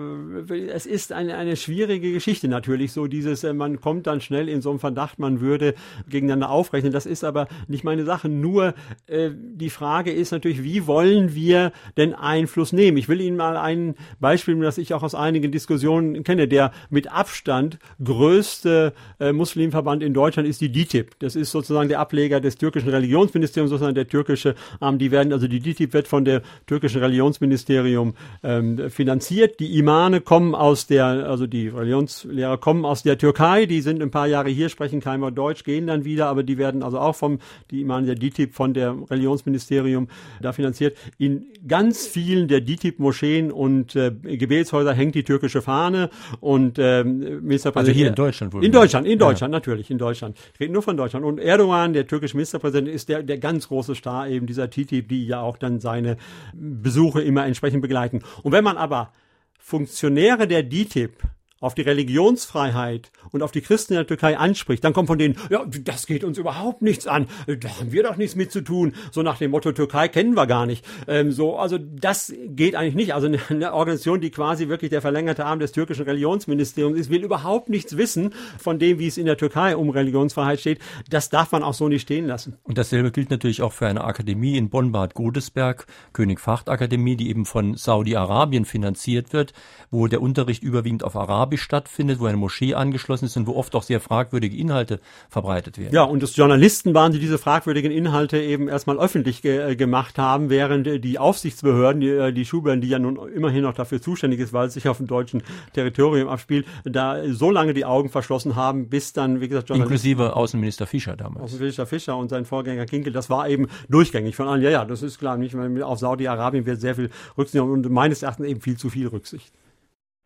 [0.49, 4.61] äh, es ist eine, eine schwierige Geschichte natürlich, so dieses, man kommt dann schnell in
[4.61, 5.75] so einen Verdacht, man würde
[6.07, 6.91] gegeneinander aufrechnen.
[6.91, 8.29] Das ist aber nicht meine eine Sache.
[8.29, 8.73] Nur
[9.07, 12.97] äh, die Frage ist natürlich, wie wollen wir denn Einfluss nehmen?
[12.97, 16.47] Ich will Ihnen mal ein Beispiel, das ich auch aus einigen Diskussionen kenne.
[16.47, 21.19] Der mit Abstand größte äh, Muslimverband in Deutschland ist die DITIB.
[21.19, 24.97] Das ist sozusagen der Ableger des türkischen Religionsministeriums, sozusagen der türkische Arm.
[24.97, 29.59] Die werden, also die DITIB wird von der türkischen Religionsministerium ähm, finanziert.
[29.59, 33.65] Die Imane kommen aus der, also die Religionslehrer kommen aus der Türkei.
[33.65, 36.57] Die sind ein paar Jahre hier, sprechen kein Wort Deutsch, gehen dann wieder, aber die
[36.57, 37.39] werden also auch vom,
[37.71, 40.07] die Imane der DITIB von der Religionsministerium
[40.41, 40.95] da finanziert.
[41.17, 47.77] In ganz vielen der DITIB-Moscheen und äh, Gebetshäuser hängt die türkische Fahne und äh, Ministerpräsident.
[47.77, 48.63] Also hier in Deutschland wohl.
[48.63, 49.57] In Deutschland, in Deutschland, ja.
[49.57, 50.37] natürlich, in Deutschland.
[50.53, 51.25] Ich rede nur von Deutschland.
[51.25, 55.25] Und Erdogan, der türkische Ministerpräsident, ist der, der ganz große Star eben dieser DITIB, die
[55.25, 56.17] ja auch dann seine
[56.53, 58.21] Besuche immer entsprechend begleiten.
[58.43, 59.11] Und wenn man aber
[59.59, 61.11] Funktionäre der DITIB
[61.59, 65.37] auf die Religionsfreiheit und auf die Christen in der Türkei anspricht, dann kommt von denen,
[65.49, 68.93] ja, das geht uns überhaupt nichts an, da haben wir doch nichts mit zu tun,
[69.11, 70.85] so nach dem Motto, Türkei kennen wir gar nicht.
[71.07, 73.13] Ähm, so, also das geht eigentlich nicht.
[73.13, 77.69] Also eine, Organisation, die quasi wirklich der verlängerte Arm des türkischen Religionsministeriums ist, will überhaupt
[77.69, 80.79] nichts wissen von dem, wie es in der Türkei um Religionsfreiheit steht.
[81.09, 82.57] Das darf man auch so nicht stehen lassen.
[82.63, 87.29] Und dasselbe gilt natürlich auch für eine Akademie in Bonn-Bad Godesberg, König Facht Akademie, die
[87.29, 89.53] eben von Saudi-Arabien finanziert wird,
[89.91, 93.55] wo der Unterricht überwiegend auf Arabisch Arabisch stattfindet, wo eine Moschee angeschlossen ist und wo
[93.55, 95.93] oft auch sehr fragwürdige Inhalte verbreitet werden.
[95.93, 100.19] Ja, und das Journalisten waren, die diese fragwürdigen Inhalte eben erstmal öffentlich ge äh, gemacht
[100.19, 104.39] haben, während die Aufsichtsbehörden, die, äh, die Schulbehörden, die ja nun immerhin noch dafür zuständig
[104.39, 105.41] ist, weil es sich auf dem deutschen
[105.73, 109.93] Territorium abspielt, da so lange die Augen verschlossen haben, bis dann, wie gesagt, Journalisten...
[109.93, 111.45] Inklusive Außenminister Fischer damals.
[111.45, 114.61] Außenminister Fischer und sein Vorgänger Kinkel, das war eben durchgängig von allen.
[114.61, 115.37] Ja, ja, das ist klar.
[115.37, 119.51] Nicht, auf Saudi-Arabien wird sehr viel Rücksicht und meines Erachtens eben viel zu viel Rücksicht.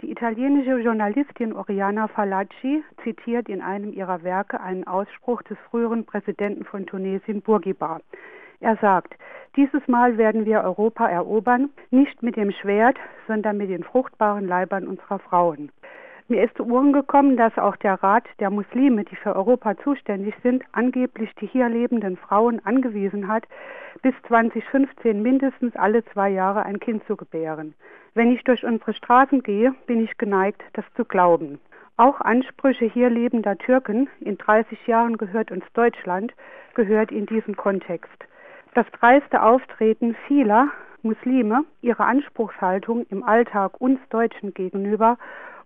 [0.04, 6.66] Die italienische Journalistin Oriana Falacci zitiert in einem ihrer Werke einen Ausspruch des früheren Präsidenten
[6.66, 8.02] von Tunesien, Bourguiba.
[8.60, 9.14] Er sagt,
[9.56, 14.90] dieses Mal werden wir Europa erobern, nicht mit dem Schwert, sondern mit den fruchtbaren Leibern
[14.90, 15.72] unserer Frauen.
[16.30, 20.34] Mir ist zu Ohren gekommen, dass auch der Rat der Muslime, die für Europa zuständig
[20.42, 23.44] sind, angeblich die hier lebenden Frauen angewiesen hat,
[24.02, 27.74] bis 2015 mindestens alle zwei Jahre ein Kind zu gebären.
[28.14, 31.60] Wenn ich durch unsere Straßen gehe, bin ich geneigt, das zu glauben.
[31.98, 36.34] Auch Ansprüche hier lebender Türken, in 30 Jahren gehört uns Deutschland,
[36.74, 38.18] gehört in diesen Kontext.
[38.74, 40.70] Das dreiste Auftreten vieler
[41.04, 45.18] Muslime, ihre Anspruchshaltung im Alltag uns Deutschen gegenüber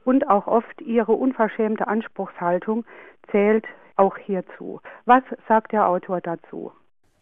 [0.07, 2.85] und auch oft ihre unverschämte Anspruchshaltung
[3.29, 3.65] zählt
[3.97, 4.79] auch hierzu.
[5.03, 6.71] Was sagt der Autor dazu?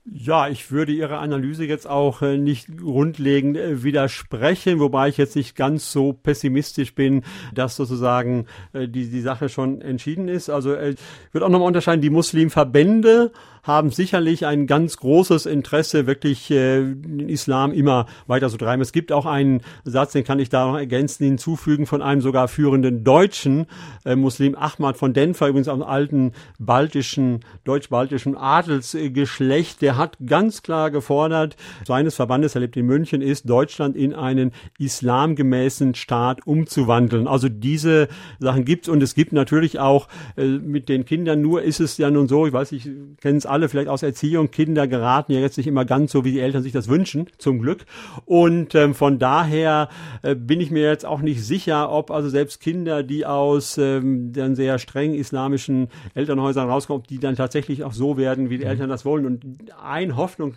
[0.07, 5.35] Ja, ich würde Ihrer Analyse jetzt auch äh, nicht grundlegend äh, widersprechen, wobei ich jetzt
[5.35, 7.23] nicht ganz so pessimistisch bin,
[7.55, 10.51] dass sozusagen äh, die, die Sache schon entschieden ist.
[10.51, 10.99] Also ich
[11.31, 13.31] würde auch nochmal unterscheiden, die Muslimverbände
[13.65, 18.81] haben sicherlich ein ganz großes Interesse, wirklich äh, den Islam immer weiter zu treiben.
[18.81, 22.47] Es gibt auch einen Satz, den kann ich da noch ergänzen, hinzufügen von einem sogar
[22.47, 23.65] führenden deutschen
[24.05, 30.61] äh, Muslim, Ahmad von Denver, übrigens aus dem alten baltischen, deutsch-baltischen Adelsgeschlecht, der hat ganz
[30.61, 31.55] klar gefordert,
[31.87, 37.27] seines Verbandes, er lebt in München, ist, Deutschland in einen islamgemäßen Staat umzuwandeln.
[37.27, 38.09] Also diese
[38.39, 40.07] Sachen gibt's und es gibt natürlich auch
[40.37, 42.83] äh, mit den Kindern, nur ist es ja nun so, ich weiß, ich
[43.21, 46.33] kenne es alle vielleicht aus Erziehung, Kinder geraten ja jetzt nicht immer ganz so, wie
[46.33, 47.85] die Eltern sich das wünschen, zum Glück.
[48.25, 49.87] Und ähm, von daher
[50.23, 54.33] äh, bin ich mir jetzt auch nicht sicher, ob also selbst Kinder, die aus ähm,
[54.33, 58.65] dann sehr streng islamischen Elternhäusern rauskommen, ob die dann tatsächlich auch so werden, wie die
[58.65, 58.71] mhm.
[58.71, 59.25] Eltern das wollen.
[59.25, 59.45] Und
[59.81, 60.55] ein Hoffnung,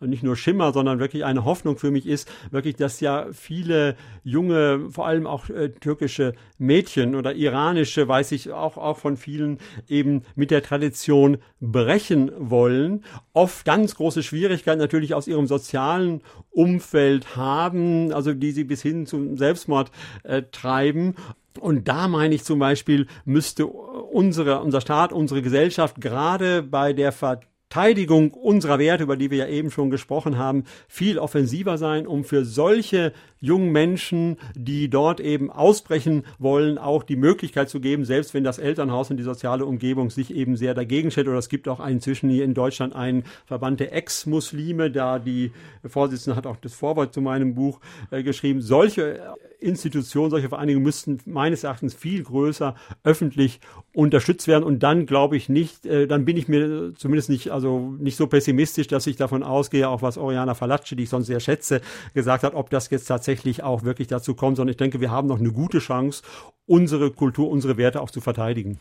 [0.00, 4.90] nicht nur Schimmer, sondern wirklich eine Hoffnung für mich ist, wirklich, dass ja viele junge,
[4.90, 10.22] vor allem auch äh, türkische Mädchen oder iranische, weiß ich auch, auch von vielen, eben
[10.34, 18.12] mit der Tradition brechen wollen, oft ganz große Schwierigkeiten natürlich aus ihrem sozialen Umfeld haben,
[18.12, 19.90] also die sie bis hin zum Selbstmord
[20.22, 21.14] äh, treiben.
[21.60, 27.12] Und da meine ich zum Beispiel, müsste unsere, unser Staat, unsere Gesellschaft gerade bei der
[27.12, 27.40] Ver
[27.74, 32.22] Verteidigung unserer Werte, über die wir ja eben schon gesprochen haben, viel offensiver sein, um
[32.22, 38.32] für solche jungen Menschen, die dort eben ausbrechen wollen, auch die Möglichkeit zu geben, selbst
[38.32, 41.26] wenn das Elternhaus und die soziale Umgebung sich eben sehr dagegen stellt.
[41.26, 45.50] Oder es gibt auch inzwischen hier in Deutschland einen Verband der Ex-Muslime, da die
[45.84, 47.80] Vorsitzende hat auch das Vorwort zu meinem Buch
[48.12, 48.62] äh, geschrieben.
[48.62, 53.60] Solche Institutionen, solche Vereinigungen müssten meines Erachtens viel größer öffentlich
[53.94, 54.62] unterstützt werden.
[54.62, 58.26] Und dann glaube ich nicht, äh, dann bin ich mir zumindest nicht, also nicht so
[58.26, 61.80] pessimistisch, dass ich davon ausgehe, auch was Oriana Falacci, die ich sonst sehr schätze,
[62.14, 65.28] gesagt hat, ob das jetzt tatsächlich auch wirklich dazu kommt, sondern ich denke, wir haben
[65.28, 66.22] noch eine gute Chance,
[66.66, 68.78] unsere Kultur, unsere Werte auch zu verteidigen.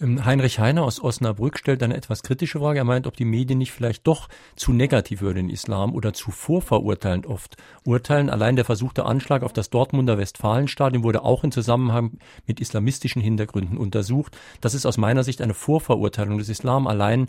[0.00, 2.78] Ähm, Heinrich Heiner aus Osnabrück stellt eine etwas kritische Frage.
[2.78, 6.30] Er meint, ob die Medien nicht vielleicht doch zu negativ über den Islam oder zu
[6.30, 8.30] vorverurteilend oft urteilen.
[8.30, 13.76] Allein der versuchte Anschlag auf das Dortmunder Westfalenstadion wurde auch in Zusammenhang mit islamistischen Hintergründen
[13.76, 14.38] untersucht.
[14.60, 16.86] Das ist aus meiner Sicht eine Vorverurteilung des Islam.
[16.86, 17.28] Allein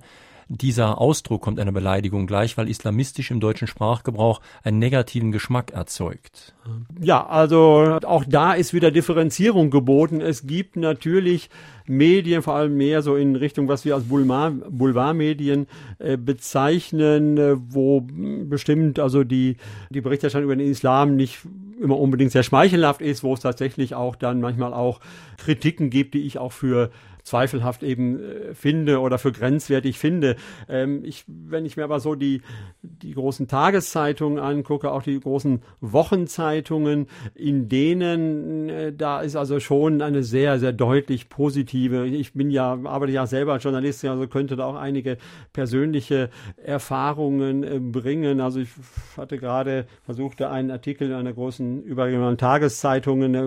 [0.49, 6.55] dieser Ausdruck kommt einer Beleidigung gleich, weil islamistisch im deutschen Sprachgebrauch einen negativen Geschmack erzeugt.
[6.99, 10.21] Ja, also auch da ist wieder Differenzierung geboten.
[10.21, 11.51] Es gibt natürlich
[11.85, 15.67] Medien, vor allem mehr so in Richtung, was wir als Boulevard, Boulevardmedien
[15.99, 19.57] äh, bezeichnen, äh, wo bestimmt also die,
[19.91, 21.39] die Berichterstattung über den Islam nicht
[21.79, 24.99] immer unbedingt sehr schmeichelhaft ist, wo es tatsächlich auch dann manchmal auch
[25.37, 26.91] Kritiken gibt, die ich auch für
[27.29, 30.35] zweifelhaft eben äh, finde oder für grenzwertig finde.
[30.67, 32.41] Ähm, ich, wenn ich mir aber so die,
[32.81, 40.01] die großen Tageszeitungen angucke, auch die großen Wochenzeitungen, in denen äh, da ist also schon
[40.01, 44.55] eine sehr, sehr deutlich positive, ich bin ja, arbeite ja selber als Journalist, also könnte
[44.55, 45.17] da auch einige
[45.53, 48.41] persönliche Erfahrungen äh, bringen.
[48.41, 48.69] Also ich
[49.17, 53.43] hatte gerade versuchte einen Artikel in einer großen überregionalen Tageszeitung, äh,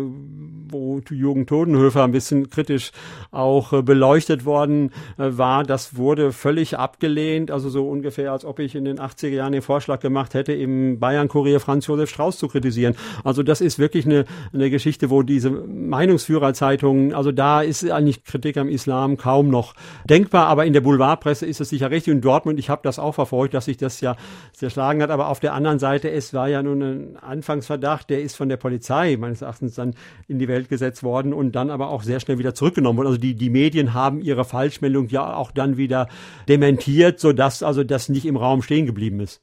[0.71, 2.93] wo Jürgen Todenhöfer ein bisschen kritisch
[3.33, 7.51] auch beleuchtet worden äh, war, das wurde völlig abgelehnt.
[7.51, 10.99] Also so ungefähr, als ob ich in den 80er Jahren den Vorschlag gemacht hätte, im
[10.99, 12.95] Bayern-Kurier Franz Josef Strauß zu kritisieren.
[13.25, 18.57] Also das ist wirklich eine, eine Geschichte, wo diese Meinungsführerzeitungen, also da ist eigentlich Kritik
[18.57, 19.75] am Islam kaum noch
[20.09, 22.15] denkbar, aber in der Boulevardpresse ist es sicher richtig.
[22.15, 24.17] Und Dortmund, ich habe das auch verfolgt, dass sich das ja
[24.53, 28.37] zerschlagen hat, aber auf der anderen Seite, es war ja nun ein Anfangsverdacht, der ist
[28.37, 29.95] von der Polizei meines Erachtens dann
[30.29, 33.09] in die Welt gesetzt worden und dann aber auch sehr schnell wieder zurückgenommen worden.
[33.09, 36.09] Also die, die Medien haben ihre Falschmeldung ja auch dann wieder
[36.49, 39.43] dementiert, sodass also das nicht im Raum stehen geblieben ist.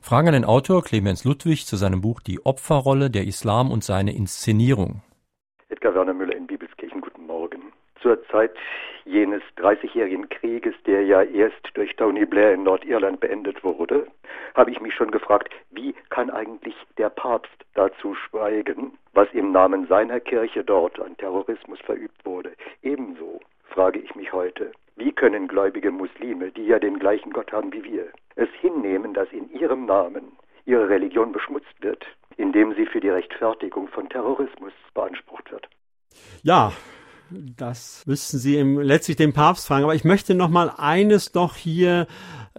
[0.00, 4.14] Fragen an den Autor Clemens Ludwig zu seinem Buch Die Opferrolle der Islam und seine
[4.14, 5.02] Inszenierung.
[5.68, 7.60] Edgar Werner Müller in Bibelskirchen, guten Morgen.
[8.08, 8.56] Zur Zeit
[9.04, 14.06] jenes Dreißigjährigen Krieges, der ja erst durch Tony Blair in Nordirland beendet wurde,
[14.54, 19.86] habe ich mich schon gefragt, wie kann eigentlich der Papst dazu schweigen, was im Namen
[19.88, 22.52] seiner Kirche dort an Terrorismus verübt wurde.
[22.82, 23.40] Ebenso
[23.74, 27.84] frage ich mich heute, wie können gläubige Muslime, die ja den gleichen Gott haben wie
[27.84, 28.06] wir,
[28.36, 30.32] es hinnehmen, dass in ihrem Namen
[30.64, 32.06] ihre Religion beschmutzt wird,
[32.38, 35.68] indem sie für die Rechtfertigung von Terrorismus beansprucht wird?
[36.42, 36.72] Ja,
[37.30, 39.84] das müssten Sie im, letztlich den Papst fragen.
[39.84, 42.06] Aber ich möchte noch mal eines doch hier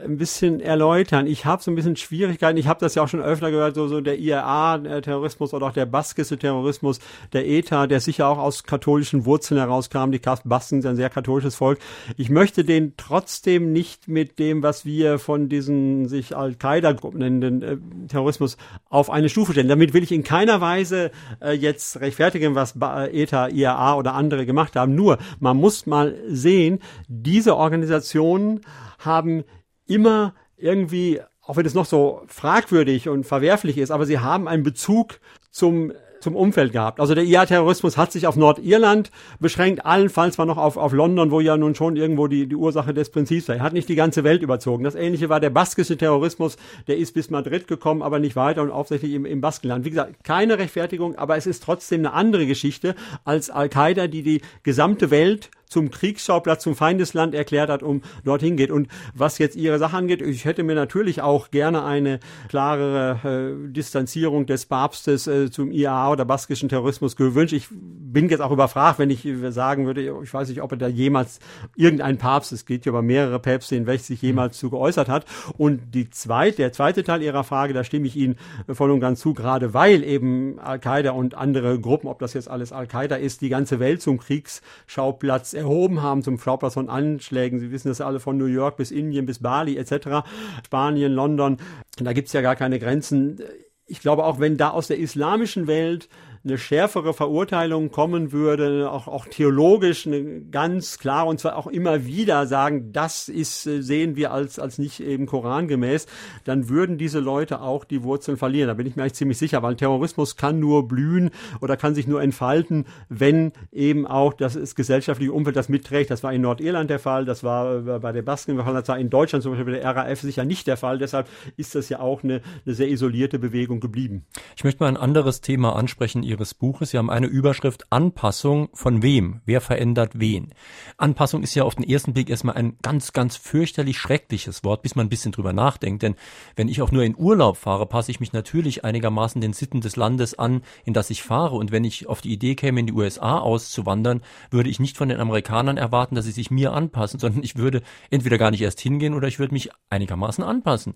[0.04, 1.28] ein bisschen erläutern.
[1.28, 2.58] Ich habe so ein bisschen Schwierigkeiten.
[2.58, 5.86] Ich habe das ja auch schon öfter gehört, so, so der IRA-Terrorismus oder auch der
[5.86, 7.00] baskische Terrorismus,
[7.34, 10.12] der ETA, der sicher auch aus katholischen Wurzeln herauskam.
[10.12, 11.80] Die Basken sind ein sehr katholisches Volk.
[12.18, 18.08] Ich möchte den trotzdem nicht mit dem, was wir von diesen sich Al-Qaida-Gruppen nennenden äh,
[18.08, 18.58] Terrorismus
[18.90, 19.68] auf eine Stufe stellen.
[19.68, 24.46] Damit will ich in keiner Weise äh, jetzt rechtfertigen, was ba ETA, IRA oder andere
[24.46, 24.96] gemacht haben.
[24.96, 28.62] Nur, man muss mal sehen, diese Organisationen
[29.00, 29.44] haben
[29.90, 34.64] immer irgendwie, auch wenn es noch so fragwürdig und verwerflich ist, aber sie haben einen
[34.64, 35.20] Bezug
[35.52, 37.00] zum zum Umfeld gehabt.
[37.00, 41.40] Also der IA-Terrorismus hat sich auf Nordirland beschränkt, allenfalls war noch auf, auf London, wo
[41.40, 43.56] ja nun schon irgendwo die, die Ursache des Prinzips war.
[43.56, 44.84] Er hat nicht die ganze Welt überzogen.
[44.84, 48.74] Das ähnliche war der baskische Terrorismus, der ist bis Madrid gekommen, aber nicht weiter und
[48.74, 49.86] hauptsächlich im, im Baskenland.
[49.86, 54.42] Wie gesagt, keine Rechtfertigung, aber es ist trotzdem eine andere Geschichte als Al-Qaida, die die
[54.64, 58.72] gesamte Welt zum Kriegsschauplatz, zum Feindesland erklärt hat, um dorthin geht.
[58.72, 63.72] Und was jetzt Ihre Sache angeht, ich hätte mir natürlich auch gerne eine klarere äh,
[63.72, 67.54] Distanzierung des Papstes äh, zum IAA oder baskischen Terrorismus gewünscht.
[67.54, 70.88] Ich bin jetzt auch überfragt, wenn ich sagen würde, ich weiß nicht, ob er da
[70.88, 71.40] jemals
[71.76, 75.26] irgendein Papst, es geht ja über mehrere Päpste hinweg, sich jemals zu geäußert hat.
[75.58, 79.20] Und die zweite, der zweite Teil Ihrer Frage, da stimme ich Ihnen voll und ganz
[79.20, 83.50] zu, gerade weil eben Al-Qaida und andere Gruppen, ob das jetzt alles Al-Qaida ist, die
[83.50, 87.60] ganze Welt zum Kriegsschauplatz erhoben haben zum Schauplatz von Anschlägen.
[87.60, 90.26] Sie wissen das alle von New York bis Indien bis Bali etc.
[90.66, 91.58] Spanien, London.
[91.98, 93.40] Da gibt's ja gar keine Grenzen.
[93.86, 96.10] Ich glaube auch, wenn da aus der islamischen Welt
[96.44, 102.06] eine schärfere Verurteilung kommen würde, auch, auch theologisch eine ganz klar und zwar auch immer
[102.06, 106.08] wieder sagen, das ist, äh, sehen wir als, als nicht eben korangemäß,
[106.46, 108.68] dann würden diese Leute auch die Wurzeln verlieren.
[108.68, 111.32] Da bin ich mir eigentlich ziemlich sicher, weil Terrorismus kann nur blühen
[111.62, 116.10] oder kann sich nur entfalten, wenn eben auch das ist gesellschaftliche Umfeld das mitträgt.
[116.10, 119.10] Das war in Nordirland der Fall, das war äh, bei der Basken das war in
[119.10, 120.98] Deutschland zum Beispiel bei der RAF sicher nicht der Fall.
[120.98, 121.28] Deshalb
[121.58, 124.26] ist das ja auch eine, eine sehr isolierte Bewegung geblieben.
[124.56, 126.92] Ich möchte mal ein anderes Thema ansprechen, Ihres Buches.
[126.92, 129.42] Sie haben eine Überschrift Anpassung von wem?
[129.46, 130.54] Wer verändert wen?
[130.98, 134.96] Anpassung ist ja auf den ersten Blick erstmal ein ganz, ganz fürchterlich schreckliches Wort, bis
[134.96, 136.04] man ein bisschen drüber nachdenkt.
[136.04, 136.16] Denn
[136.56, 139.96] wenn ich auch nur in Urlaub fahre, passe ich mich natürlich einigermaßen den Sitten des
[139.96, 141.56] Landes an, in das ich fahre.
[141.56, 144.22] Und wenn ich auf die Idee käme, in die USA auszuwandern,
[144.52, 147.82] würde ich nicht von den Amerikanern erwarten, dass sie sich mir anpassen, sondern ich würde
[148.12, 150.94] entweder gar nicht erst hingehen oder ich würde mich einigermaßen anpassen.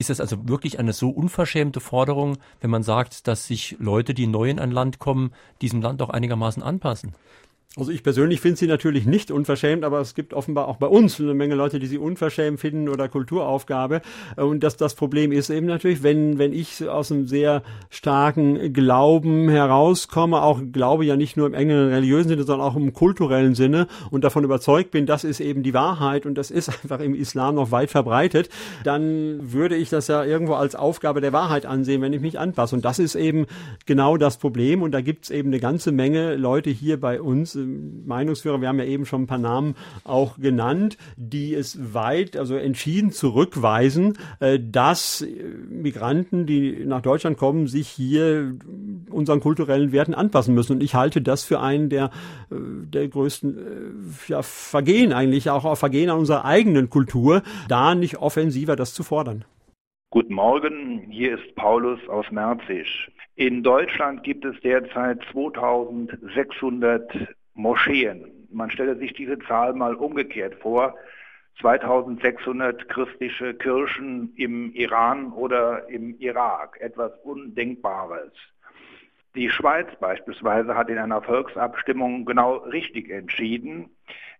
[0.00, 4.28] Ist es also wirklich eine so unverschämte Forderung, wenn man sagt, dass sich Leute, die
[4.28, 7.16] neu in ein Land kommen, diesem Land auch einigermaßen anpassen?
[7.78, 11.20] Also ich persönlich finde sie natürlich nicht unverschämt, aber es gibt offenbar auch bei uns
[11.20, 14.00] eine Menge Leute, die sie unverschämt finden oder Kulturaufgabe.
[14.34, 19.48] Und das, das Problem ist eben natürlich, wenn, wenn ich aus einem sehr starken Glauben
[19.48, 23.86] herauskomme, auch Glaube ja nicht nur im engen religiösen Sinne, sondern auch im kulturellen Sinne
[24.10, 27.54] und davon überzeugt bin, das ist eben die Wahrheit und das ist einfach im Islam
[27.54, 28.48] noch weit verbreitet,
[28.82, 32.74] dann würde ich das ja irgendwo als Aufgabe der Wahrheit ansehen, wenn ich mich anpasse.
[32.74, 33.46] Und das ist eben
[33.86, 34.82] genau das Problem.
[34.82, 37.56] Und da gibt es eben eine ganze Menge Leute hier bei uns,
[38.06, 42.56] Meinungsführer, wir haben ja eben schon ein paar Namen auch genannt, die es weit, also
[42.56, 45.26] entschieden zurückweisen, äh, dass
[45.68, 48.54] Migranten, die nach Deutschland kommen, sich hier
[49.10, 50.74] unseren kulturellen Werten anpassen müssen.
[50.74, 52.10] Und ich halte das für einen der,
[52.50, 58.18] äh, der größten äh, ja, Vergehen eigentlich, auch Vergehen an unserer eigenen Kultur, da nicht
[58.18, 59.44] offensiver das zu fordern.
[60.10, 63.10] Guten Morgen, hier ist Paulus aus Merzig.
[63.36, 67.12] In Deutschland gibt es derzeit 2600
[67.58, 68.46] Moscheen.
[68.50, 70.94] Man stelle sich diese Zahl mal umgekehrt vor.
[71.60, 76.78] 2600 christliche Kirchen im Iran oder im Irak.
[76.80, 78.32] Etwas Undenkbares.
[79.34, 83.90] Die Schweiz beispielsweise hat in einer Volksabstimmung genau richtig entschieden.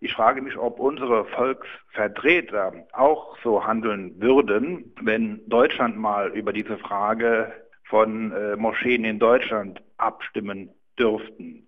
[0.01, 6.79] Ich frage mich, ob unsere Volksvertreter auch so handeln würden, wenn Deutschland mal über diese
[6.79, 7.53] Frage
[7.85, 11.68] von äh, Moscheen in Deutschland abstimmen dürften.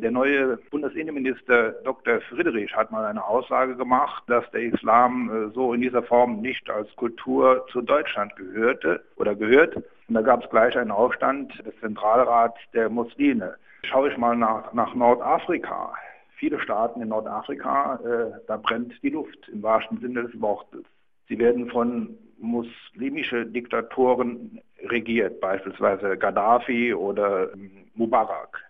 [0.00, 2.20] Der neue Bundesinnenminister Dr.
[2.28, 6.70] Friedrich hat mal eine Aussage gemacht, dass der Islam äh, so in dieser Form nicht
[6.70, 9.76] als Kultur zu Deutschland gehörte oder gehört.
[9.76, 13.56] Und da gab es gleich einen Aufstand des Zentralrats der Muslime.
[13.84, 15.92] Schaue ich mal nach, nach Nordafrika.
[16.36, 20.84] viele Staaten in Nordafrika, äh, da brennt die Luft im wahrsten Sinne des Wortes.
[21.28, 28.67] Sie werden von muslimischen Diktatoren regiert, beispielsweise Gaddafi oder ähm, Mubarak.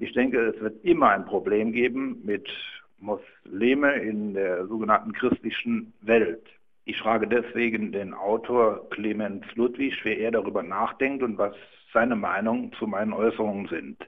[0.00, 2.48] Ich denke, es wird immer ein Problem geben mit
[3.00, 6.42] Muslime in der sogenannten christlichen Welt.
[6.86, 11.54] Ich frage deswegen den Autor Clemens Ludwig, wie er darüber nachdenkt und was
[11.92, 13.98] seine Meinung zu meinen Äußerungen sind.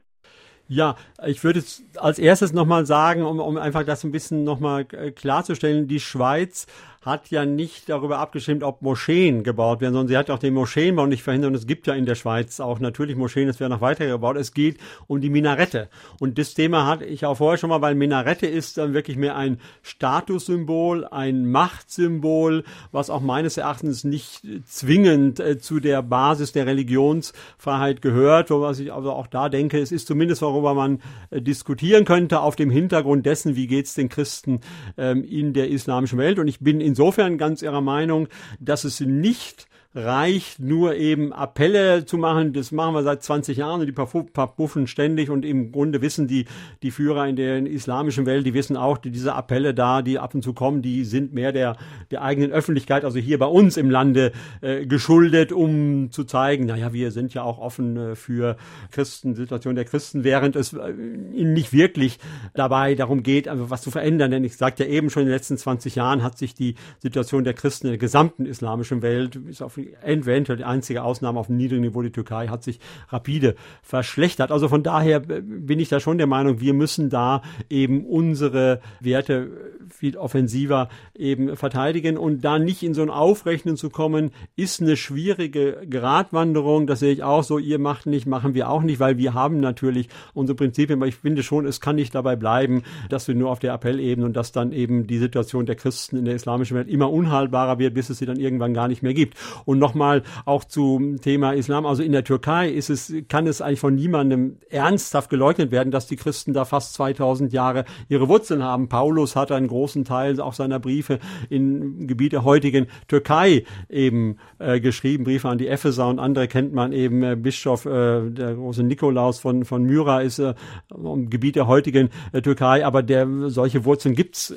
[0.66, 1.62] Ja, ich würde
[1.98, 6.66] als erstes nochmal sagen, um, um einfach das ein bisschen nochmal äh, klarzustellen, die Schweiz
[7.04, 11.06] hat ja nicht darüber abgestimmt, ob Moscheen gebaut werden, sondern sie hat auch den Moscheenbau
[11.06, 11.50] nicht verhindert.
[11.50, 14.36] Und es gibt ja in der Schweiz auch natürlich Moscheen, es werden noch weiter gebaut.
[14.36, 14.78] Es geht
[15.08, 15.88] um die Minarette.
[16.20, 19.36] Und das Thema hatte ich auch vorher schon mal, weil Minarette ist dann wirklich mehr
[19.36, 26.66] ein Statussymbol, ein Machtsymbol, was auch meines Erachtens nicht zwingend äh, zu der Basis der
[26.66, 31.00] Religionsfreiheit gehört, was ich also auch da denke, es ist zumindest, worüber man
[31.30, 34.60] äh, diskutieren könnte, auf dem Hintergrund dessen, wie geht es den Christen
[34.96, 36.38] ähm, in der islamischen Welt.
[36.38, 38.28] Und ich bin in insofern ganz ihrer Meinung,
[38.60, 42.52] dass es nicht reicht, nur eben Appelle zu machen.
[42.52, 46.46] Das machen wir seit 20 Jahren und die verpuffen ständig und im Grunde wissen die,
[46.82, 50.34] die Führer in der islamischen Welt, die wissen auch, die, diese Appelle da, die ab
[50.34, 51.76] und zu kommen, die sind mehr der,
[52.10, 54.32] der eigenen Öffentlichkeit, also hier bei uns im Lande
[54.62, 58.56] äh, geschuldet, um zu zeigen, naja, wir sind ja auch offen äh, für
[58.90, 62.18] Christen, Situation der Christen, während es äh, nicht wirklich
[62.54, 64.30] dabei darum geht, einfach was zu verändern.
[64.30, 67.44] Denn ich sagte ja eben schon, in den letzten 20 Jahren hat sich die Situation
[67.44, 71.56] der Christen in der gesamten islamischen Welt, ist auf eventuell die einzige Ausnahme auf dem
[71.56, 74.50] niedrigen Niveau, die Türkei hat sich rapide verschlechtert.
[74.50, 79.50] Also von daher bin ich da schon der Meinung, wir müssen da eben unsere Werte
[79.90, 84.96] viel offensiver eben verteidigen und da nicht in so ein Aufrechnen zu kommen, ist eine
[84.96, 86.86] schwierige Gratwanderung.
[86.86, 87.58] Das sehe ich auch so.
[87.58, 90.98] Ihr macht nicht, machen wir auch nicht, weil wir haben natürlich unsere Prinzipien.
[90.98, 94.26] Aber ich finde schon, es kann nicht dabei bleiben, dass wir nur auf der Appellebene
[94.26, 97.94] und dass dann eben die Situation der Christen in der islamischen Welt immer unhaltbarer wird,
[97.94, 99.36] bis es sie dann irgendwann gar nicht mehr gibt.
[99.64, 101.86] Und nochmal auch zum Thema Islam.
[101.86, 106.06] Also in der Türkei ist es, kann es eigentlich von niemandem ernsthaft geleugnet werden, dass
[106.06, 108.88] die Christen da fast 2000 Jahre ihre Wurzeln haben.
[108.88, 111.18] Paulus hat einen großen Teil auch seiner Briefe
[111.48, 116.72] in Gebiet der heutigen Türkei eben äh, geschrieben, Briefe an die Epheser und andere kennt
[116.72, 120.54] man eben, äh, Bischof, äh, der große Nikolaus von, von Myra ist äh,
[120.90, 124.56] im Gebiet der heutigen äh, Türkei, aber der solche Wurzeln gibt's äh,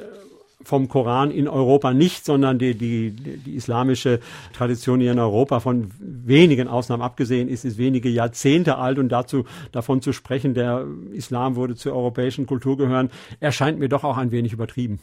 [0.66, 4.20] vom Koran in Europa nicht, sondern die, die, die islamische
[4.52, 5.92] Tradition hier in Europa von
[6.28, 11.56] wenigen Ausnahmen abgesehen ist, ist wenige Jahrzehnte alt und dazu davon zu sprechen, der Islam
[11.56, 13.10] würde zur europäischen Kultur gehören,
[13.40, 15.00] erscheint mir doch auch ein wenig übertrieben.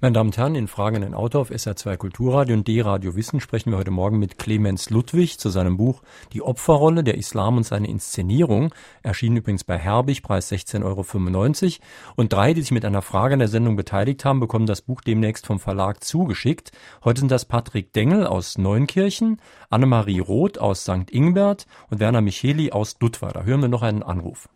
[0.00, 3.40] Meine Damen und Herren, in Fragen an den Autor auf SR2 Kulturradio und D-Radio Wissen
[3.40, 6.02] sprechen wir heute Morgen mit Clemens Ludwig zu seinem Buch
[6.32, 11.84] Die Opferrolle, der Islam und seine Inszenierung, erschienen übrigens bei Herbig, Preis 16,95 Euro.
[12.16, 15.00] Und drei, die sich mit einer Frage an der Sendung beteiligt haben, bekommen das Buch
[15.00, 16.72] demnächst vom Verlag zugeschickt.
[17.04, 21.10] Heute sind das Patrick Dengel aus Neunkirchen, Annemarie Roth aus St.
[21.10, 22.98] Ingbert und Werner Micheli aus.
[22.98, 24.48] Da hören wir noch einen Anruf.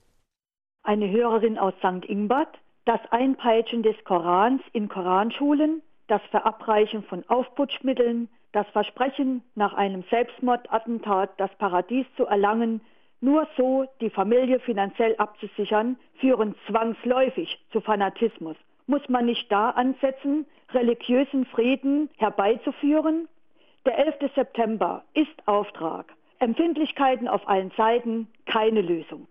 [0.83, 2.05] Eine Hörerin aus St.
[2.05, 10.03] Ingbert das Einpeitschen des Korans in Koranschulen, das Verabreichen von Aufputschmitteln, das Versprechen, nach einem
[10.11, 12.81] Selbstmordattentat das Paradies zu erlangen,
[13.21, 18.57] nur so die Familie finanziell abzusichern, führen zwangsläufig zu Fanatismus.
[18.87, 23.29] Muss man nicht da ansetzen, religiösen Frieden herbeizuführen?
[23.87, 24.33] Der 11.
[24.35, 26.13] September ist Auftrag.
[26.39, 29.27] Empfindlichkeiten auf allen Seiten, keine Lösung.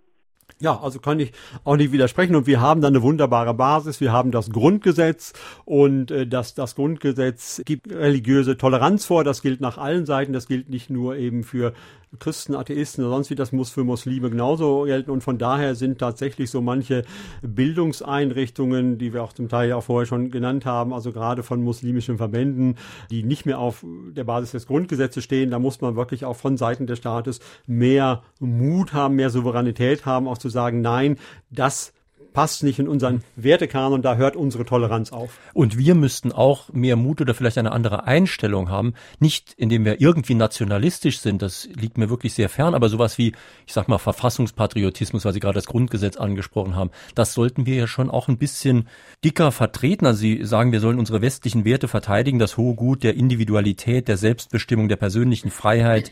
[0.59, 1.31] Ja, also kann ich
[1.63, 2.35] auch nicht widersprechen.
[2.35, 4.01] Und wir haben dann eine wunderbare Basis.
[4.01, 5.33] Wir haben das Grundgesetz
[5.65, 9.23] und äh, das, das Grundgesetz gibt religiöse Toleranz vor.
[9.23, 10.33] Das gilt nach allen Seiten.
[10.33, 11.73] Das gilt nicht nur eben für
[12.17, 15.11] Christen, Atheisten oder sonst wie, das muss für Muslime genauso gelten.
[15.11, 17.03] Und von daher sind tatsächlich so manche
[17.41, 21.61] Bildungseinrichtungen, die wir auch zum Teil ja auch vorher schon genannt haben, also gerade von
[21.61, 22.75] muslimischen Verbänden,
[23.11, 26.57] die nicht mehr auf der Basis des Grundgesetzes stehen, da muss man wirklich auch von
[26.57, 31.17] Seiten des Staates mehr Mut haben, mehr Souveränität haben, auch zu sagen, nein,
[31.51, 31.93] das
[32.33, 35.39] passt nicht in unseren Wertekanon, da hört unsere Toleranz auf.
[35.53, 40.01] Und wir müssten auch mehr Mut oder vielleicht eine andere Einstellung haben, nicht indem wir
[40.01, 43.33] irgendwie nationalistisch sind, das liegt mir wirklich sehr fern, aber sowas wie,
[43.65, 47.87] ich sag mal, Verfassungspatriotismus, weil Sie gerade das Grundgesetz angesprochen haben, das sollten wir ja
[47.87, 48.87] schon auch ein bisschen
[49.23, 50.05] dicker vertreten.
[50.05, 54.17] Also Sie sagen, wir sollen unsere westlichen Werte verteidigen, das hohe Gut der Individualität, der
[54.17, 56.11] Selbstbestimmung, der persönlichen Freiheit.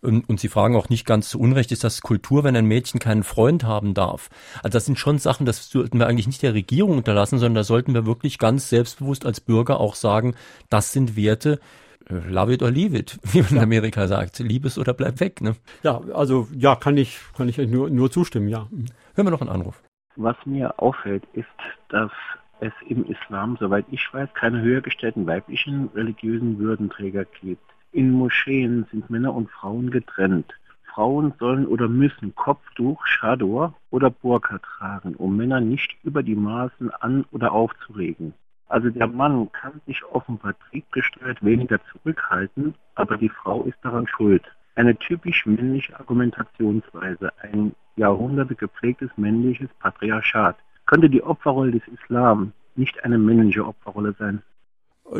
[0.00, 3.00] Und, und Sie fragen auch nicht ganz zu Unrecht, ist das Kultur, wenn ein Mädchen
[3.00, 4.28] keinen Freund haben darf?
[4.62, 7.64] Also das sind schon Sachen, das sollten wir eigentlich nicht der Regierung unterlassen, sondern da
[7.64, 10.34] sollten wir wirklich ganz selbstbewusst als Bürger auch sagen,
[10.70, 11.60] das sind Werte,
[12.08, 14.38] äh, love it or leave it, wie man in Amerika sagt.
[14.38, 15.40] Lieb es oder bleib weg.
[15.40, 15.56] Ne?
[15.82, 18.68] Ja, also ja, kann ich, kann ich nur, nur zustimmen, ja.
[19.14, 19.82] Hören wir noch einen Anruf.
[20.16, 21.46] Was mir auffällt, ist,
[21.88, 22.10] dass
[22.60, 27.62] es im Islam, soweit ich weiß, keine höher gestellten weiblichen religiösen Würdenträger gibt.
[27.96, 30.52] In Moscheen sind Männer und Frauen getrennt.
[30.92, 36.90] Frauen sollen oder müssen Kopftuch, Chador oder Burka tragen, um Männer nicht über die Maßen
[36.90, 38.34] an- oder aufzuregen.
[38.68, 44.44] Also der Mann kann sich offenbar triebgesteuert weniger zurückhalten, aber die Frau ist daran schuld.
[44.74, 50.58] Eine typisch männliche Argumentationsweise, ein Jahrhunderte gepflegtes männliches Patriarchat.
[50.84, 54.42] Könnte die Opferrolle des Islam nicht eine männliche Opferrolle sein?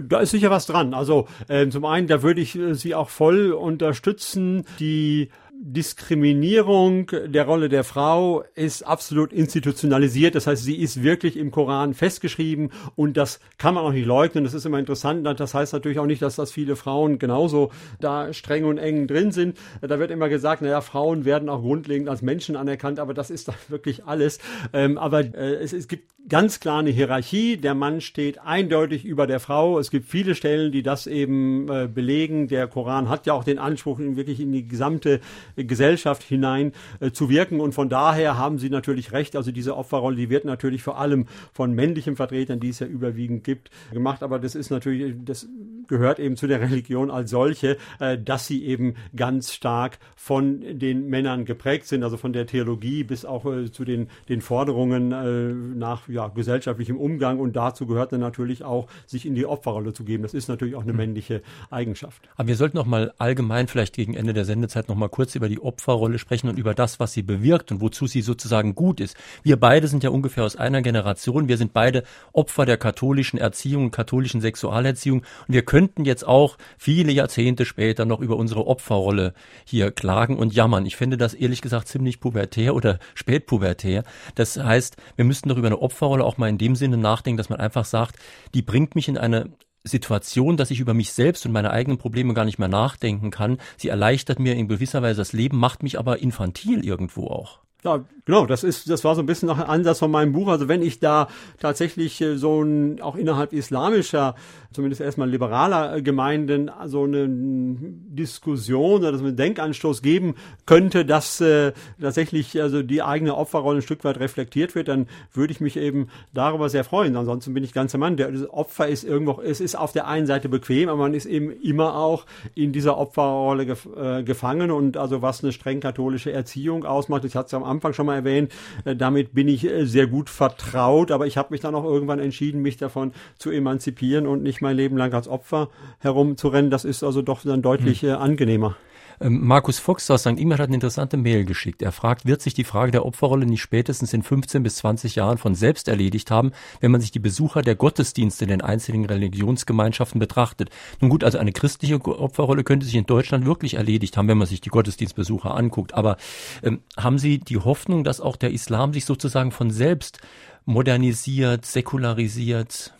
[0.03, 0.95] Da ist sicher was dran.
[0.95, 4.65] Also äh, zum einen, da würde ich äh, Sie auch voll unterstützen.
[4.81, 10.35] Die Diskriminierung der Rolle der Frau ist absolut institutionalisiert.
[10.35, 14.45] Das heißt, sie ist wirklich im Koran festgeschrieben und das kann man auch nicht leugnen.
[14.45, 15.27] Das ist immer interessant.
[15.39, 19.33] Das heißt natürlich auch nicht, dass das viele Frauen genauso da streng und eng drin
[19.33, 19.57] sind.
[19.81, 23.49] Da wird immer gesagt, naja, Frauen werden auch grundlegend als Menschen anerkannt, aber das ist
[23.49, 24.39] da wirklich alles.
[24.73, 27.57] Ähm, aber äh, es, es gibt ganz klar eine Hierarchie.
[27.57, 29.79] Der Mann steht eindeutig über der Frau.
[29.79, 32.49] Es gibt viele Stellen, die das eben äh, belegen.
[32.49, 35.21] Der Koran hat ja auch den Anspruch, wirklich in die gesamte
[35.57, 37.61] Gesellschaft hinein äh, zu wirken.
[37.61, 39.37] Und von daher haben Sie natürlich recht.
[39.37, 43.45] Also diese Opferrolle, die wird natürlich vor allem von männlichen Vertretern, die es ja überwiegend
[43.45, 44.23] gibt, gemacht.
[44.23, 45.49] Aber das ist natürlich, das
[45.89, 51.09] gehört eben zu der Religion als solche, äh, dass sie eben ganz stark von den
[51.09, 52.03] Männern geprägt sind.
[52.03, 56.97] Also von der Theologie bis auch äh, zu den, den Forderungen äh, nach ja, gesellschaftlichem
[56.97, 57.39] Umgang.
[57.39, 60.23] Und dazu gehört dann natürlich auch, sich in die Opferrolle zu geben.
[60.23, 60.97] Das ist natürlich auch eine hm.
[60.97, 62.29] männliche Eigenschaft.
[62.37, 65.49] Aber wir sollten noch mal allgemein vielleicht gegen Ende der Sendezeit noch mal kurz über
[65.49, 69.17] die Opferrolle sprechen und über das, was sie bewirkt und wozu sie sozusagen gut ist.
[69.43, 71.49] Wir beide sind ja ungefähr aus einer Generation.
[71.49, 75.21] Wir sind beide Opfer der katholischen Erziehung, katholischen Sexualerziehung.
[75.21, 79.35] Und wir könnten jetzt auch viele Jahrzehnte später noch über unsere Opferrolle
[79.67, 80.87] hier klagen und jammern.
[80.87, 84.03] Ich finde das ehrlich gesagt ziemlich pubertär oder spätpubertär.
[84.37, 87.51] Das heißt, wir müssten doch über eine Opferrolle auch mal in dem Sinne nachdenken, dass
[87.51, 88.17] man einfach sagt,
[88.55, 89.51] die bringt mich in eine
[89.85, 93.59] Situation, dass ich über mich selbst und meine eigenen Probleme gar nicht mehr nachdenken kann.
[93.77, 97.61] Sie erleichtert mir in gewisser Weise das Leben, macht mich aber infantil irgendwo auch.
[97.85, 100.49] Ja, genau, das ist, das war so ein bisschen noch ein Ansatz von meinem Buch.
[100.49, 104.35] Also wenn ich da tatsächlich äh, so ein, auch innerhalb islamischer,
[104.73, 110.35] zumindest erstmal liberaler Gemeinden, so eine Diskussion oder so einen Denkanstoß geben
[110.67, 115.53] könnte, dass äh, tatsächlich also die eigene Opferrolle ein Stück weit reflektiert wird, dann würde
[115.53, 117.17] ich mich eben darüber sehr freuen.
[117.17, 118.17] Ansonsten bin ich ganz der Mann.
[118.17, 121.51] Der Opfer ist irgendwo, es ist auf der einen Seite bequem, aber man ist eben
[121.51, 126.85] immer auch in dieser Opferrolle gef äh, gefangen und also was eine streng katholische Erziehung
[126.85, 128.53] ausmacht, ich hatte es am Anfang schon mal erwähnt,
[128.85, 132.19] äh, damit bin ich äh, sehr gut vertraut, aber ich habe mich dann auch irgendwann
[132.19, 135.69] entschieden, mich davon zu emanzipieren und nicht mein Leben lang als Opfer
[136.01, 136.71] herumzurennen.
[136.71, 138.11] Das ist also doch dann deutlich hm.
[138.11, 138.77] angenehmer.
[139.21, 140.39] Ähm, Markus Fuchs aus St.
[140.39, 141.83] Ingbert hat eine interessante Mail geschickt.
[141.83, 145.39] Er fragt, wird sich die Frage der Opferrolle nicht spätestens in 15 bis 20 Jahren
[145.39, 150.19] von selbst erledigt haben, wenn man sich die Besucher der Gottesdienste in den einzelnen Religionsgemeinschaften
[150.19, 150.71] betrachtet?
[151.01, 154.47] Nun gut, also eine christliche Opferrolle könnte sich in Deutschland wirklich erledigt haben, wenn man
[154.47, 155.95] sich die Gottesdienstbesucher anguckt.
[155.95, 156.17] Aber
[156.63, 160.19] ähm, haben Sie die Hoffnung, dass auch der Islam sich sozusagen von selbst
[160.65, 162.93] modernisiert, säkularisiert?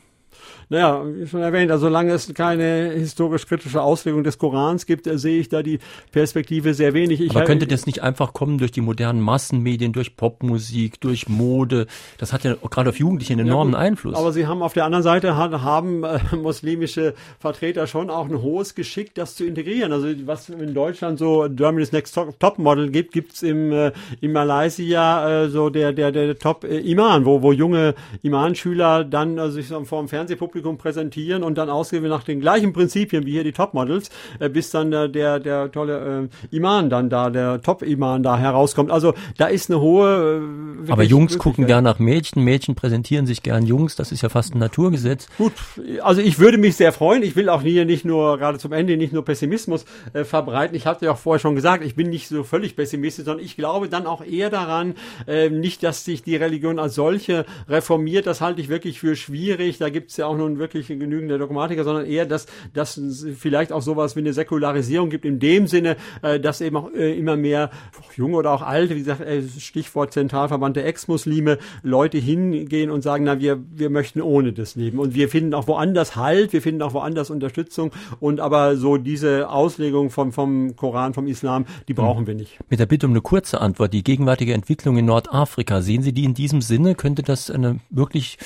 [0.69, 5.39] Naja, wie schon erwähnt, also solange es keine historisch-kritische Auslegung des Korans gibt, äh, sehe
[5.39, 5.79] ich da die
[6.11, 7.21] Perspektive sehr wenig.
[7.21, 11.87] Ich Aber könnte das nicht einfach kommen durch die modernen Massenmedien, durch Popmusik, durch Mode?
[12.19, 14.17] Das hat ja gerade auf Jugendliche einen enormen ja, Einfluss.
[14.17, 18.75] Aber sie haben auf der anderen Seite haben äh, muslimische Vertreter schon auch ein hohes
[18.75, 19.93] Geschick, das zu integrieren.
[19.93, 25.45] Also was in Deutschland so Germany's Next Top Model gibt, gibt's im äh, in Malaysia
[25.45, 27.95] äh, so der der der Top äh, Iman, wo wo junge
[28.25, 32.41] Imanschüler dann also sich so vor dem Fernsehpublikum Publikum präsentieren und dann ausgewählt nach den
[32.41, 36.89] gleichen Prinzipien wie hier die Topmodels, äh, bis dann äh, der, der tolle äh, Iman
[36.89, 38.91] dann da, der Top-Iman da herauskommt.
[38.91, 40.41] Also da ist eine hohe.
[40.87, 44.31] Äh, Aber Jungs gucken gern nach Mädchen, Mädchen präsentieren sich gern Jungs, das ist ja
[44.31, 45.29] fast ein Naturgesetz.
[45.37, 45.53] Gut,
[46.03, 47.23] also ich würde mich sehr freuen.
[47.23, 49.85] Ich will auch hier nicht nur, gerade zum Ende, nicht nur Pessimismus
[50.15, 50.75] äh, verbreiten.
[50.75, 53.57] Ich hatte ja auch vorher schon gesagt, ich bin nicht so völlig pessimistisch, sondern ich
[53.57, 54.95] glaube dann auch eher daran,
[55.27, 58.27] äh, nicht, dass sich die Religion als solche reformiert.
[58.27, 59.77] Das halte ich wirklich für schwierig.
[59.77, 62.97] Da gibt es ja auch noch nun wirklich genügend der Dogmatiker, sondern eher, dass, dass
[62.97, 66.93] es vielleicht auch sowas wie eine Säkularisierung gibt, in dem Sinne, äh, dass eben auch
[66.93, 67.71] äh, immer mehr
[68.17, 73.25] junge oder auch alte, wie gesagt, äh, Stichwort Zentralverband der Ex-Muslime, Leute hingehen und sagen,
[73.25, 74.99] na, wir, wir möchten ohne das leben.
[74.99, 77.91] Und wir finden auch woanders Halt, wir finden auch woanders Unterstützung.
[78.21, 81.97] Und aber so diese Auslegung vom, vom Koran, vom Islam, die hm.
[81.97, 82.59] brauchen wir nicht.
[82.71, 83.93] Mit der Bitte um eine kurze Antwort.
[83.93, 86.95] Die gegenwärtige Entwicklung in Nordafrika, sehen Sie die in diesem Sinne?
[86.95, 88.39] Könnte das eine wirklich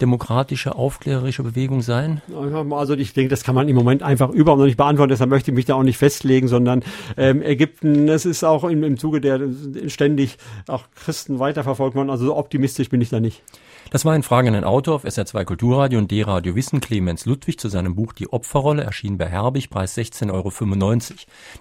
[0.00, 2.22] demokratische aufklärerische Bewegung sein?
[2.70, 5.50] Also ich denke, das kann man im Moment einfach überhaupt noch nicht beantworten, deshalb möchte
[5.50, 6.82] ich mich da auch nicht festlegen, sondern
[7.16, 9.40] ähm, Ägypten, es ist auch im, im Zuge der
[9.86, 10.36] ständig
[10.66, 13.42] auch Christen weiterverfolgt worden, also so optimistisch bin ich da nicht.
[13.90, 17.58] Das war ein Fragen an den Autor auf SR2 Kulturradio und D-Radio Wissen Clemens Ludwig
[17.58, 20.52] zu seinem Buch Die Opferrolle, erschienen bei Herbig, Preis 16,95 Euro.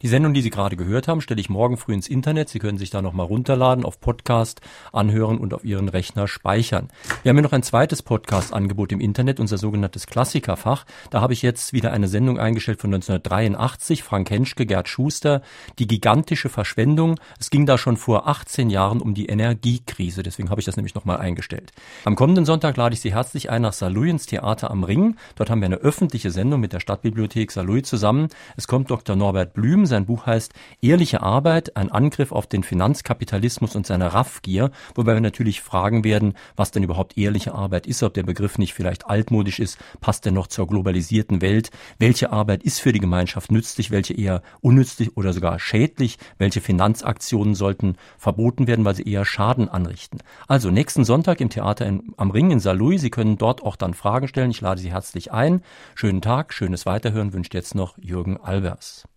[0.02, 2.50] Die Sendung, die Sie gerade gehört haben, stelle ich morgen früh ins Internet.
[2.50, 4.60] Sie können sich da nochmal runterladen, auf Podcast
[4.92, 6.90] anhören und auf Ihren Rechner speichern.
[7.24, 10.86] Wir haben ja noch ein zweites Podcast-Angebot im Internet, unser sogenanntes Klassikerfach.
[11.12, 15.42] Da habe ich jetzt wieder eine Sendung eingestellt von 1983, Frank Henschke, Gerd Schuster,
[15.80, 17.22] die gigantische Verschwendung.
[17.40, 20.94] Es ging da schon vor 18 Jahren um die Energiekrise, deswegen habe ich das nämlich
[20.94, 21.72] nochmal eingestellt.
[22.04, 25.18] Am kommenden Sonntag lade ich Sie herzlich ein nach Saarlouis ins Theater am Ring.
[25.36, 28.30] Dort haben wir eine öffentliche Sendung mit der Stadtbibliothek Saarlouis zusammen.
[28.56, 29.16] Es kommt Dr.
[29.16, 29.86] Norbert Blüm.
[29.86, 30.52] Sein Buch heißt
[30.82, 36.34] Ehrliche Arbeit, ein Angriff auf den Finanzkapitalismus und seine Raffgier, wobei wir natürlich fragen werden,
[36.56, 40.32] was denn überhaupt ehrliche Arbeit ist, ob der Begriff nicht vielleicht altmodisch ist, passt er
[40.32, 45.34] noch zur globalisierten Welt, welche Arbeit ist für die Gemeinschaft nützlich, welche eher unnützlich oder
[45.34, 50.18] sogar schädlich, welche Finanzaktionen sollten verboten werden, weil sie eher Schaden anrichten.
[50.48, 53.02] Also nächsten Sonntag im Theater in am Ring in Saarlouis.
[53.02, 54.52] Sie können dort auch dann Fragen stellen.
[54.52, 55.62] Ich lade Sie herzlich ein.
[55.96, 59.08] Schönen Tag, schönes Weiterhören wünscht jetzt noch Jürgen Albers.